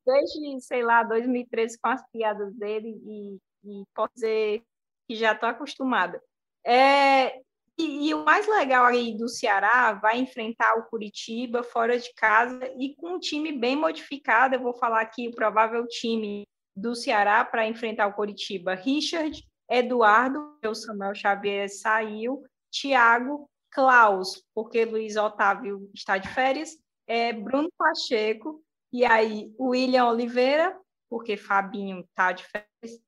Desde, 0.06 0.60
sei 0.60 0.82
lá, 0.82 1.02
2013 1.02 1.78
com 1.80 1.88
as 1.88 2.02
piadas 2.10 2.54
dele 2.54 3.00
e, 3.04 3.38
e 3.64 3.84
posso 3.94 4.12
dizer 4.14 4.62
que 5.08 5.14
já 5.14 5.32
estou 5.32 5.48
acostumada. 5.48 6.22
É, 6.66 7.40
e, 7.78 8.08
e, 8.08 8.14
o 8.14 8.24
mais 8.24 8.46
legal 8.46 8.84
aí 8.84 9.16
do 9.16 9.28
Ceará 9.28 9.92
vai 9.92 10.18
enfrentar 10.18 10.78
o 10.78 10.84
Curitiba 10.84 11.62
fora 11.62 11.98
de 11.98 12.12
casa 12.14 12.60
e 12.78 12.94
com 12.94 13.16
um 13.16 13.18
time 13.18 13.52
bem 13.52 13.76
modificado. 13.76 14.54
Eu 14.54 14.62
vou 14.62 14.74
falar 14.74 15.00
aqui 15.00 15.28
o 15.28 15.34
provável 15.34 15.86
time 15.86 16.46
do 16.76 16.94
Ceará 16.94 17.44
para 17.44 17.66
enfrentar 17.66 18.06
o 18.06 18.14
Curitiba: 18.14 18.74
Richard, 18.74 19.44
Eduardo, 19.68 20.56
o 20.64 20.74
Samuel 20.74 21.14
Xavier 21.14 21.68
saiu, 21.68 22.44
Tiago, 22.70 23.48
Klaus, 23.70 24.42
porque 24.54 24.84
Luiz 24.84 25.16
Otávio 25.16 25.90
está 25.92 26.16
de 26.16 26.28
férias, 26.28 26.78
é, 27.06 27.32
Bruno 27.32 27.68
Pacheco, 27.76 28.62
e 28.94 29.04
aí 29.04 29.52
William 29.58 30.06
Oliveira, 30.06 30.80
porque 31.10 31.36
Fabinho 31.36 31.98
está 31.98 32.30
de 32.30 32.44
férias, 32.44 33.02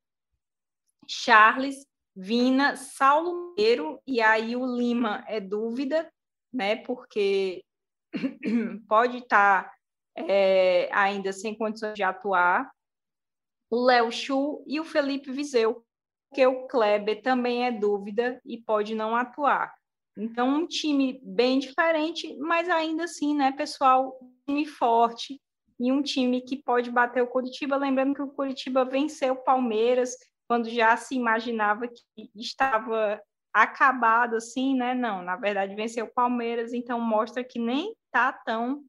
Charles, 1.07 1.87
Vina, 2.13 2.75
Saulo 2.75 3.55
Meiro, 3.57 4.03
e 4.05 4.21
aí 4.21 4.57
o 4.57 4.67
Lima 4.67 5.25
é 5.29 5.39
dúvida, 5.39 6.13
né? 6.53 6.75
Porque 6.75 7.65
pode 8.89 9.19
estar 9.19 9.73
é, 10.17 10.89
ainda 10.93 11.33
sem 11.33 11.57
condições 11.57 11.95
de 11.95 12.03
atuar. 12.03 12.69
O 13.71 13.85
Léo 13.85 14.11
Chu 14.11 14.65
e 14.67 14.81
o 14.81 14.85
Felipe 14.85 15.31
Viseu, 15.31 15.87
porque 16.29 16.45
o 16.45 16.67
Kleber 16.67 17.23
também 17.23 17.65
é 17.65 17.71
dúvida 17.71 18.41
e 18.45 18.61
pode 18.61 18.93
não 18.93 19.15
atuar. 19.15 19.73
Então, 20.19 20.49
um 20.49 20.67
time 20.67 21.21
bem 21.23 21.61
diferente, 21.61 22.37
mas 22.39 22.69
ainda 22.69 23.05
assim, 23.05 23.37
né, 23.37 23.53
pessoal, 23.53 24.19
um 24.21 24.35
time 24.49 24.67
forte 24.67 25.41
e 25.79 25.93
um 25.93 26.03
time 26.03 26.41
que 26.41 26.57
pode 26.57 26.91
bater 26.91 27.23
o 27.23 27.27
Curitiba. 27.27 27.77
Lembrando 27.77 28.15
que 28.15 28.23
o 28.23 28.29
Curitiba 28.29 28.85
venceu 28.85 29.35
o 29.35 29.45
Palmeiras 29.45 30.17
quando 30.49 30.69
já 30.71 30.97
se 30.97 31.15
imaginava 31.15 31.89
que 31.89 32.31
estava 32.35 33.21
acabado 33.53 34.37
assim, 34.37 34.77
né? 34.77 34.95
Não, 34.95 35.23
na 35.23 35.37
verdade 35.37 35.75
venceu 35.75 36.07
o 36.07 36.13
Palmeiras, 36.13 36.73
então 36.73 37.01
mostra 37.01 37.43
que 37.43 37.59
nem 37.59 37.95
tá 38.13 38.33
tão 38.33 38.83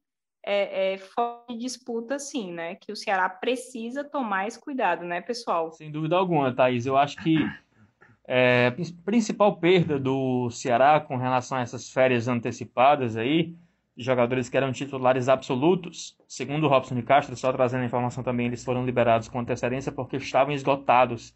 é, 0.46 0.94
é, 0.94 0.98
fora 0.98 1.44
de 1.50 1.58
disputa 1.58 2.16
assim, 2.16 2.54
né? 2.54 2.76
Que 2.76 2.92
o 2.92 2.96
Ceará 2.96 3.28
precisa 3.30 4.04
tomar 4.04 4.48
esse 4.48 4.60
cuidado, 4.60 5.04
né, 5.04 5.22
pessoal? 5.22 5.72
Sem 5.72 5.92
dúvida 5.92 6.16
alguma, 6.16 6.54
Thaís. 6.54 6.86
Eu 6.86 6.96
acho 6.98 7.18
que 7.18 7.38
é, 8.28 8.68
a 8.68 9.04
principal 9.04 9.58
perda 9.58 9.98
do 9.98 10.50
Ceará 10.50 11.00
com 11.00 11.16
relação 11.16 11.58
a 11.58 11.62
essas 11.62 11.90
férias 11.90 12.28
antecipadas 12.28 13.16
aí, 13.16 13.56
jogadores 13.98 14.48
que 14.48 14.56
eram 14.56 14.72
titulares 14.72 15.28
absolutos, 15.28 16.16
segundo 16.28 16.66
o 16.66 16.70
Robson 16.70 16.96
de 16.96 17.02
Castro, 17.02 17.36
só 17.36 17.52
trazendo 17.52 17.82
a 17.82 17.86
informação 17.86 18.24
também, 18.24 18.46
eles 18.46 18.64
foram 18.64 18.86
liberados 18.86 19.28
com 19.28 19.40
antecedência 19.40 19.92
porque 19.92 20.18
estavam 20.18 20.54
esgotados 20.54 21.36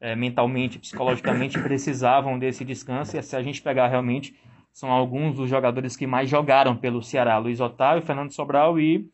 é, 0.00 0.14
mentalmente, 0.14 0.78
psicologicamente, 0.78 1.58
precisavam 1.60 2.38
desse 2.38 2.64
descanso. 2.64 3.16
E 3.16 3.22
se 3.22 3.34
a 3.34 3.42
gente 3.42 3.60
pegar 3.60 3.88
realmente, 3.88 4.38
são 4.72 4.90
alguns 4.90 5.36
dos 5.36 5.50
jogadores 5.50 5.96
que 5.96 6.06
mais 6.06 6.28
jogaram 6.28 6.76
pelo 6.76 7.02
Ceará: 7.02 7.38
Luiz 7.38 7.60
Otávio, 7.60 8.02
Fernando 8.04 8.30
Sobral 8.30 8.78
e 8.78 9.10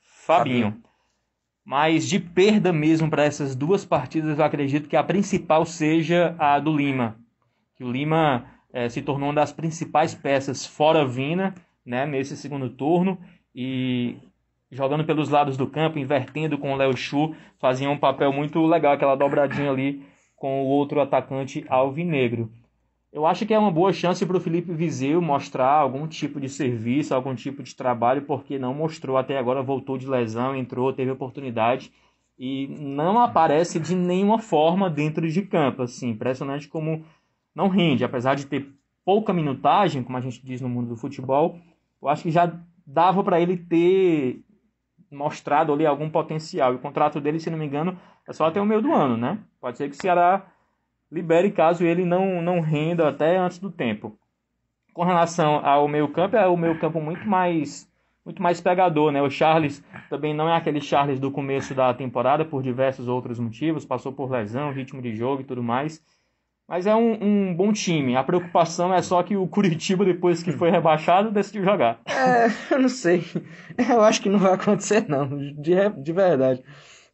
Fabinho. 0.00 0.72
Fabinho. 0.72 0.82
Mas 1.64 2.08
de 2.08 2.20
perda 2.20 2.72
mesmo 2.72 3.10
para 3.10 3.24
essas 3.24 3.56
duas 3.56 3.84
partidas, 3.84 4.38
eu 4.38 4.44
acredito 4.44 4.88
que 4.88 4.96
a 4.96 5.02
principal 5.02 5.66
seja 5.66 6.36
a 6.38 6.60
do 6.60 6.76
Lima. 6.76 7.16
Que 7.76 7.82
o 7.82 7.90
Lima 7.90 8.46
é, 8.72 8.88
se 8.88 9.02
tornou 9.02 9.30
uma 9.30 9.34
das 9.34 9.52
principais 9.52 10.14
peças 10.14 10.64
fora 10.64 11.04
Vina, 11.04 11.54
né, 11.86 12.04
nesse 12.04 12.36
segundo 12.36 12.68
turno. 12.68 13.16
E 13.54 14.16
jogando 14.70 15.04
pelos 15.04 15.28
lados 15.28 15.56
do 15.56 15.66
campo, 15.66 15.98
invertendo 15.98 16.58
com 16.58 16.72
o 16.72 16.76
Léo 16.76 16.96
Chu, 16.96 17.34
fazia 17.58 17.88
um 17.88 17.96
papel 17.96 18.32
muito 18.32 18.64
legal, 18.66 18.92
aquela 18.92 19.14
dobradinha 19.14 19.70
ali 19.70 20.02
com 20.34 20.62
o 20.62 20.66
outro 20.66 21.00
atacante 21.00 21.64
alvinegro. 21.68 22.50
Eu 23.12 23.24
acho 23.24 23.46
que 23.46 23.54
é 23.54 23.58
uma 23.58 23.70
boa 23.70 23.94
chance 23.94 24.26
para 24.26 24.36
o 24.36 24.40
Felipe 24.40 24.74
Viseu 24.74 25.22
mostrar 25.22 25.70
algum 25.70 26.06
tipo 26.06 26.38
de 26.38 26.50
serviço, 26.50 27.14
algum 27.14 27.34
tipo 27.34 27.62
de 27.62 27.74
trabalho, 27.74 28.22
porque 28.22 28.58
não 28.58 28.74
mostrou 28.74 29.16
até 29.16 29.38
agora, 29.38 29.62
voltou 29.62 29.96
de 29.96 30.06
lesão, 30.06 30.54
entrou, 30.54 30.92
teve 30.92 31.10
oportunidade 31.10 31.90
e 32.38 32.66
não 32.78 33.18
aparece 33.18 33.80
de 33.80 33.94
nenhuma 33.94 34.38
forma 34.38 34.90
dentro 34.90 35.26
de 35.30 35.42
campo. 35.42 35.82
Assim, 35.82 36.10
impressionante 36.10 36.68
como 36.68 37.04
não 37.54 37.68
rende, 37.68 38.04
apesar 38.04 38.34
de 38.34 38.44
ter 38.44 38.68
pouca 39.02 39.32
minutagem, 39.32 40.02
como 40.02 40.18
a 40.18 40.20
gente 40.20 40.44
diz 40.44 40.60
no 40.60 40.68
mundo 40.68 40.88
do 40.88 40.96
futebol, 40.96 41.58
eu 42.02 42.08
acho 42.08 42.22
que 42.22 42.30
já 42.30 42.52
dava 42.86 43.22
para 43.24 43.40
ele 43.40 43.56
ter 43.56 44.44
mostrado 45.10 45.72
ali 45.72 45.86
algum 45.86 46.10
potencial. 46.10 46.72
E 46.72 46.76
o 46.76 46.80
contrato 46.80 47.20
dele, 47.20 47.40
se 47.40 47.50
não 47.50 47.58
me 47.58 47.66
engano, 47.66 47.98
é 48.28 48.32
só 48.32 48.46
até 48.46 48.60
o 48.60 48.66
meio 48.66 48.82
do 48.82 48.92
ano, 48.92 49.16
né? 49.16 49.38
Pode 49.60 49.78
ser 49.78 49.88
que 49.88 49.96
o 49.96 50.00
Ceará 50.00 50.46
libere 51.10 51.50
caso 51.50 51.84
ele 51.84 52.04
não, 52.04 52.42
não 52.42 52.60
renda 52.60 53.08
até 53.08 53.36
antes 53.36 53.58
do 53.58 53.70
tempo. 53.70 54.18
Com 54.92 55.04
relação 55.04 55.64
ao 55.64 55.86
meio 55.88 56.08
campo, 56.08 56.36
é 56.36 56.46
o 56.46 56.56
meio 56.56 56.78
campo 56.78 57.00
muito 57.00 57.26
mais 57.28 57.90
muito 58.24 58.42
mais 58.42 58.60
pegador, 58.60 59.12
né? 59.12 59.22
O 59.22 59.30
Charles 59.30 59.84
também 60.10 60.34
não 60.34 60.48
é 60.48 60.56
aquele 60.56 60.80
Charles 60.80 61.20
do 61.20 61.30
começo 61.30 61.72
da 61.76 61.94
temporada 61.94 62.44
por 62.44 62.60
diversos 62.60 63.06
outros 63.06 63.38
motivos, 63.38 63.84
passou 63.84 64.12
por 64.12 64.28
lesão, 64.28 64.72
ritmo 64.72 65.00
de 65.00 65.14
jogo 65.14 65.42
e 65.42 65.44
tudo 65.44 65.62
mais. 65.62 66.02
Mas 66.68 66.86
é 66.86 66.94
um, 66.94 67.22
um 67.22 67.54
bom 67.54 67.72
time. 67.72 68.16
A 68.16 68.24
preocupação 68.24 68.92
é 68.92 69.00
só 69.00 69.22
que 69.22 69.36
o 69.36 69.46
Curitiba, 69.46 70.04
depois 70.04 70.42
que 70.42 70.50
foi 70.50 70.70
rebaixado, 70.70 71.30
decidiu 71.30 71.62
jogar. 71.62 72.00
É, 72.06 72.48
eu 72.74 72.80
não 72.80 72.88
sei. 72.88 73.22
Eu 73.88 74.02
acho 74.02 74.20
que 74.20 74.28
não 74.28 74.38
vai 74.38 74.54
acontecer, 74.54 75.08
não. 75.08 75.28
De, 75.28 75.74
de 75.90 76.12
verdade. 76.12 76.64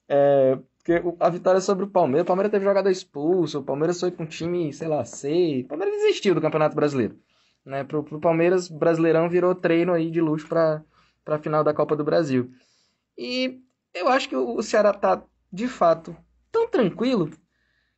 É, 0.08 0.58
porque 0.78 1.00
a 1.20 1.28
vitória 1.28 1.60
sobre 1.60 1.84
o 1.84 1.88
Palmeiras, 1.88 2.24
o 2.24 2.26
Palmeiras 2.26 2.50
teve 2.50 2.64
jogador 2.64 2.90
expulso, 2.90 3.60
o 3.60 3.62
Palmeiras 3.62 4.00
foi 4.00 4.10
com 4.10 4.24
um 4.24 4.26
time, 4.26 4.72
sei 4.72 4.88
lá, 4.88 5.04
C. 5.04 5.62
O 5.64 5.68
Palmeiras 5.68 5.96
desistiu 5.96 6.34
do 6.34 6.40
Campeonato 6.40 6.74
Brasileiro. 6.74 7.16
Né? 7.64 7.84
Pro, 7.84 8.02
pro 8.02 8.20
Palmeiras, 8.20 8.68
Brasileirão 8.68 9.28
virou 9.28 9.54
treino 9.54 9.92
aí 9.92 10.10
de 10.10 10.20
luxo 10.20 10.48
para 10.48 10.82
a 11.26 11.38
final 11.38 11.62
da 11.62 11.72
Copa 11.72 11.94
do 11.94 12.02
Brasil. 12.02 12.50
E 13.16 13.60
eu 13.94 14.08
acho 14.08 14.28
que 14.28 14.34
o 14.34 14.60
Ceará 14.62 14.92
tá, 14.92 15.22
de 15.52 15.68
fato, 15.68 16.16
tão 16.50 16.66
tranquilo 16.66 17.30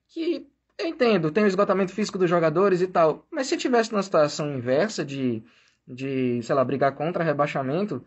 que 0.08 0.46
eu 0.78 0.86
entendo, 0.86 1.30
tem 1.30 1.44
o 1.44 1.46
esgotamento 1.46 1.92
físico 1.92 2.18
dos 2.18 2.28
jogadores 2.28 2.80
e 2.80 2.86
tal. 2.86 3.26
Mas 3.30 3.46
se 3.46 3.56
tivesse 3.56 3.92
numa 3.92 4.02
situação 4.02 4.56
inversa 4.56 5.04
de, 5.04 5.42
de 5.86 6.42
sei 6.42 6.54
lá, 6.54 6.64
brigar 6.64 6.94
contra 6.94 7.24
rebaixamento, 7.24 8.04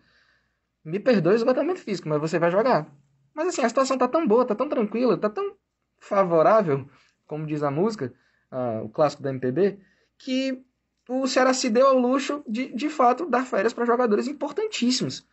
me 0.83 0.99
perdoe 0.99 1.33
o 1.33 1.35
esgotamento 1.35 1.79
físico, 1.79 2.09
mas 2.09 2.19
você 2.19 2.39
vai 2.39 2.51
jogar. 2.51 2.87
Mas 3.33 3.49
assim, 3.49 3.61
a 3.61 3.69
situação 3.69 3.97
tá 3.97 4.07
tão 4.07 4.27
boa, 4.27 4.45
tá 4.45 4.55
tão 4.55 4.67
tranquila, 4.67 5.17
tá 5.17 5.29
tão 5.29 5.55
favorável, 5.99 6.89
como 7.25 7.45
diz 7.45 7.63
a 7.63 7.71
música, 7.71 8.13
uh, 8.51 8.83
o 8.85 8.89
clássico 8.89 9.23
da 9.23 9.29
MPB, 9.29 9.79
que 10.17 10.63
o 11.07 11.27
Ceará 11.27 11.53
se 11.53 11.69
deu 11.69 11.87
ao 11.87 11.97
luxo 11.97 12.43
de, 12.47 12.73
de 12.73 12.89
fato, 12.89 13.29
dar 13.29 13.45
férias 13.45 13.73
para 13.73 13.85
jogadores 13.85 14.27
importantíssimos. 14.27 15.25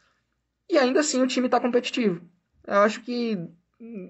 E 0.69 0.79
ainda 0.79 1.01
assim 1.01 1.21
o 1.21 1.27
time 1.27 1.49
tá 1.49 1.61
competitivo. 1.61 2.21
Eu 2.67 2.79
acho 2.79 3.01
que 3.03 3.39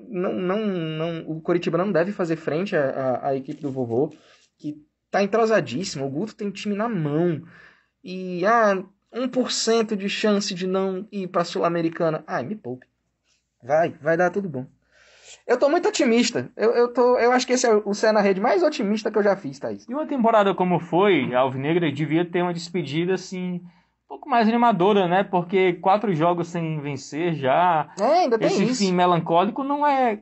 não, 0.09 0.33
não, 0.33 0.67
não, 0.67 1.31
o 1.31 1.41
Coritiba 1.41 1.79
não 1.79 1.91
deve 1.91 2.13
fazer 2.13 2.37
frente 2.37 2.77
à, 2.77 3.35
equipe 3.35 3.61
do 3.61 3.71
vovô, 3.71 4.13
que 4.59 4.77
tá 5.11 5.23
entrosadíssimo. 5.23 6.07
O 6.07 6.11
Guto 6.11 6.35
tem 6.35 6.51
time 6.51 6.75
na 6.75 6.89
mão. 6.89 7.43
E, 8.03 8.45
ah, 8.47 8.83
1% 9.13 9.97
de 9.97 10.09
chance 10.09 10.55
de 10.55 10.67
não 10.67 11.07
ir 11.11 11.29
pra 11.29 11.45
Sul-Americana. 11.45 12.25
Ai, 12.27 12.45
me 12.45 12.55
poupe. 12.55 12.87
Vai, 13.63 13.91
vai 14.01 14.17
dar 14.17 14.31
tudo 14.31 14.49
bom. 14.49 14.67
Eu 15.47 15.59
tô 15.59 15.69
muito 15.69 15.89
otimista. 15.89 16.51
Eu, 16.57 16.71
eu, 16.73 16.93
tô, 16.93 17.19
eu 17.19 17.33
acho 17.33 17.47
que 17.47 17.53
esse 17.53 17.67
é 17.67 17.75
o 17.75 17.95
Cé 17.95 18.13
na 18.13 18.21
rede 18.21 18.41
mais 18.41 18.63
otimista 18.63 19.11
que 19.11 19.19
eu 19.19 19.23
já 19.23 19.37
fiz, 19.37 19.59
Thaís. 19.59 19.87
E 19.89 19.93
uma 19.93 20.07
temporada 20.07 20.55
como 20.55 20.79
foi, 20.79 21.35
a 21.35 21.41
Alvinegra 21.41 21.91
devia 21.91 22.25
ter 22.25 22.43
uma 22.43 22.55
despedida 22.55 23.15
assim, 23.15 23.63
pouco 24.09 24.29
mais 24.29 24.49
animadora, 24.49 25.09
né? 25.09 25.23
Porque 25.23 25.75
quatro 25.75 26.15
jogos 26.15 26.49
sem 26.49 26.81
vencer 26.81 27.35
já. 27.35 27.89
É, 27.99 28.21
ainda 28.21 28.39
tem 28.39 28.49
esse 28.49 28.65
isso. 28.65 28.85
fim 28.85 28.93
melancólico 28.93 29.63
não 29.63 29.87
é, 29.87 30.21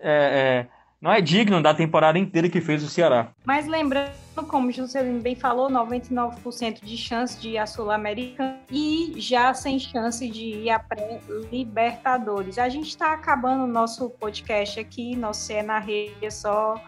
é 0.00 0.66
não 1.04 1.12
é 1.12 1.20
digno 1.20 1.62
da 1.62 1.74
temporada 1.74 2.18
inteira 2.18 2.48
que 2.48 2.62
fez 2.62 2.82
o 2.82 2.88
Ceará. 2.88 3.28
Mas 3.44 3.66
lembrando, 3.66 4.10
como 4.48 4.68
o 4.68 4.72
Juscelino 4.72 5.20
bem 5.20 5.36
falou, 5.36 5.68
99% 5.68 6.82
de 6.82 6.96
chance 6.96 7.38
de 7.38 7.50
ir 7.50 7.58
à 7.58 7.66
Sul-Americana 7.66 8.58
e 8.70 9.12
já 9.18 9.52
sem 9.52 9.78
chance 9.78 10.26
de 10.26 10.62
ir 10.62 10.70
à 10.70 10.78
pré-Libertadores. 10.78 12.58
A 12.58 12.70
gente 12.70 12.88
está 12.88 13.12
acabando 13.12 13.64
o 13.64 13.66
nosso 13.66 14.08
podcast 14.08 14.80
aqui, 14.80 15.14
nosso 15.14 15.52
é 15.52 15.62
na 15.62 15.78
rede, 15.78 16.14
é 16.22 16.30
só 16.30 16.82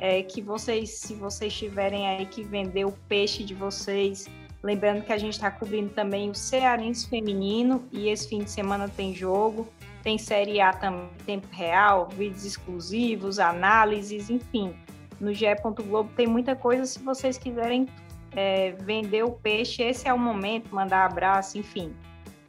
é, 0.00 0.20
que 0.24 0.42
vocês, 0.42 0.98
se 0.98 1.14
vocês 1.14 1.56
tiverem 1.56 2.08
aí 2.08 2.26
que 2.26 2.42
vender 2.42 2.86
o 2.86 2.92
peixe 3.08 3.44
de 3.44 3.54
vocês, 3.54 4.28
lembrando 4.62 5.02
que 5.02 5.12
a 5.12 5.18
gente 5.18 5.34
está 5.34 5.50
cobrindo 5.50 5.90
também 5.90 6.30
o 6.30 6.34
Cearense 6.34 7.08
Feminino 7.08 7.84
e 7.92 8.08
esse 8.08 8.28
fim 8.28 8.40
de 8.40 8.50
semana 8.50 8.88
tem 8.88 9.14
jogo. 9.14 9.68
Tem 10.02 10.16
Série 10.16 10.60
A 10.60 10.72
também, 10.72 11.10
tempo 11.26 11.46
real, 11.50 12.08
vídeos 12.08 12.44
exclusivos, 12.44 13.38
análises, 13.38 14.30
enfim. 14.30 14.74
No 15.20 15.34
GE. 15.34 15.46
Globo 15.86 16.10
tem 16.16 16.26
muita 16.26 16.56
coisa. 16.56 16.86
Se 16.86 16.98
vocês 17.00 17.36
quiserem 17.36 17.86
é, 18.32 18.72
vender 18.80 19.22
o 19.22 19.32
peixe, 19.32 19.82
esse 19.82 20.08
é 20.08 20.14
o 20.14 20.18
momento, 20.18 20.74
mandar 20.74 21.04
abraço, 21.04 21.58
enfim. 21.58 21.92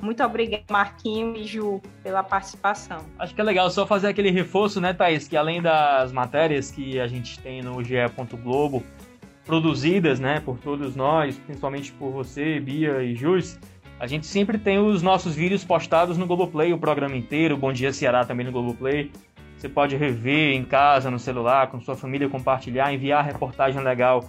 Muito 0.02 0.24
obrigado, 0.24 0.64
Marquinho 0.72 1.36
e 1.36 1.44
Ju, 1.44 1.80
pela 2.02 2.24
participação. 2.24 3.06
Acho 3.20 3.36
que 3.36 3.42
é 3.42 3.44
legal 3.44 3.70
só 3.70 3.86
fazer 3.86 4.08
aquele 4.08 4.32
reforço, 4.32 4.82
né, 4.82 4.94
Thaís? 4.94 5.28
Que 5.28 5.38
além 5.38 5.62
das 5.62 6.12
matérias 6.12 6.72
que 6.72 7.00
a 7.00 7.08
gente 7.08 7.40
tem 7.40 7.62
no 7.62 7.84
GE. 7.84 7.96
Globo, 8.42 8.84
produzidas, 9.46 10.20
né, 10.20 10.40
por 10.40 10.58
todos 10.58 10.96
nós, 10.96 11.38
principalmente 11.38 11.92
por 11.94 12.12
você, 12.12 12.60
Bia 12.60 13.04
e 13.04 13.16
Jus, 13.16 13.58
a 14.00 14.08
gente 14.08 14.26
sempre 14.26 14.58
tem 14.58 14.80
os 14.80 15.04
nossos 15.04 15.36
vídeos 15.36 15.64
postados 15.64 16.18
no 16.18 16.26
Globoplay, 16.26 16.74
o 16.74 16.78
programa 16.78 17.16
inteiro, 17.16 17.56
Bom 17.56 17.72
Dia 17.72 17.94
Ceará 17.94 18.26
também 18.26 18.44
no 18.46 18.52
Globoplay. 18.52 19.12
Você 19.56 19.70
pode 19.70 19.96
rever 19.96 20.56
em 20.56 20.64
casa, 20.64 21.12
no 21.12 21.20
celular, 21.20 21.68
com 21.68 21.80
sua 21.80 21.96
família, 21.96 22.28
compartilhar, 22.28 22.92
enviar 22.92 23.24
reportagem 23.24 23.80
legal 23.84 24.28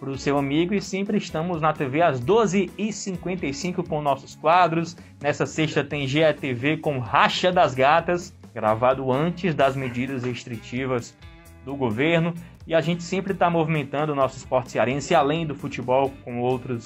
para 0.00 0.10
o 0.10 0.18
seu 0.18 0.36
amigo. 0.36 0.74
E 0.74 0.82
sempre 0.82 1.18
estamos 1.18 1.60
na 1.60 1.72
TV 1.72 2.02
às 2.02 2.20
12h55 2.20 3.86
com 3.86 4.02
nossos 4.02 4.34
quadros. 4.34 4.96
Nessa 5.20 5.46
sexta 5.46 5.84
tem 5.84 6.08
GETV 6.08 6.78
com 6.78 6.98
Racha 6.98 7.52
das 7.52 7.76
Gatas, 7.76 8.36
gravado 8.52 9.12
antes 9.12 9.54
das 9.54 9.76
medidas 9.76 10.24
restritivas 10.24 11.16
do 11.64 11.76
governo. 11.76 12.34
E 12.66 12.74
a 12.74 12.80
gente 12.80 13.02
sempre 13.02 13.32
está 13.32 13.50
movimentando 13.50 14.12
o 14.12 14.14
nosso 14.14 14.36
esporte 14.36 14.72
cearense, 14.72 15.14
além 15.14 15.46
do 15.46 15.54
futebol, 15.54 16.12
com 16.24 16.40
outros 16.40 16.84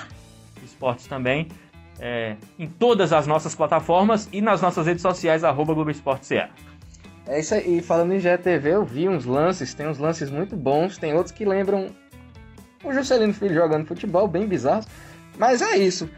esportes 0.65 1.07
também, 1.07 1.49
é, 1.99 2.37
em 2.59 2.67
todas 2.67 3.13
as 3.13 3.27
nossas 3.27 3.55
plataformas 3.55 4.29
e 4.33 4.41
nas 4.41 4.61
nossas 4.61 4.87
redes 4.87 5.03
sociais, 5.03 5.45
arroba 5.45 5.75
Globo 5.75 5.91
Esporte 5.91 6.27
Ceará. 6.27 6.51
É 7.27 7.41
isso 7.41 7.55
aí. 7.55 7.83
Falando 7.83 8.13
em 8.13 8.21
GTV, 8.21 8.71
eu 8.71 8.85
vi 8.85 9.09
uns 9.09 9.25
lances, 9.25 9.75
tem 9.75 9.87
uns 9.87 9.99
lances 9.99 10.31
muito 10.31 10.57
bons, 10.57 10.97
tem 10.97 11.15
outros 11.15 11.33
que 11.33 11.45
lembram 11.45 11.89
o 12.85 12.93
Juscelino 12.93 13.35
Filho 13.35 13.55
jogando 13.55 13.87
futebol, 13.87 14.29
bem 14.29 14.47
bizarros. 14.47 14.87
Mas 15.39 15.61
é 15.61 15.77
isso. 15.77 16.09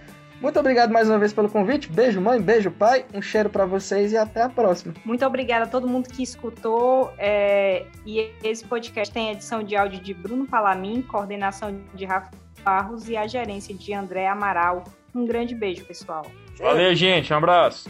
Muito 0.40 0.59
obrigado 0.59 0.90
mais 0.90 1.09
uma 1.09 1.18
vez 1.18 1.33
pelo 1.33 1.48
convite. 1.48 1.90
Beijo, 1.90 2.20
mãe, 2.20 2.40
beijo, 2.40 2.70
pai. 2.70 3.05
Um 3.12 3.20
cheiro 3.20 3.51
para 3.51 3.64
vocês 3.64 4.12
e 4.12 4.16
até 4.16 4.42
a 4.42 4.48
próxima. 4.48 4.94
Muito 5.05 5.24
obrigada 5.27 5.64
a 5.64 5.68
todo 5.68 5.88
mundo 5.88 6.09
que 6.09 6.22
escutou. 6.22 7.12
É... 7.18 7.87
E 8.07 8.31
esse 8.42 8.64
podcast 8.64 9.12
tem 9.12 9.31
edição 9.31 9.62
de 9.62 9.77
áudio 9.77 10.01
de 10.01 10.14
Bruno 10.14 10.46
Palamin, 10.46 11.03
coordenação 11.03 11.81
de 11.94 12.05
Rafa 12.05 12.31
Barros 12.62 13.09
e 13.09 13.16
a 13.16 13.27
gerência 13.27 13.74
de 13.74 13.92
André 13.92 14.27
Amaral. 14.27 14.85
Um 15.14 15.24
grande 15.24 15.55
beijo, 15.55 15.85
pessoal. 15.85 16.27
Valeu, 16.59 16.94
gente. 16.94 17.33
Um 17.33 17.37
abraço. 17.37 17.88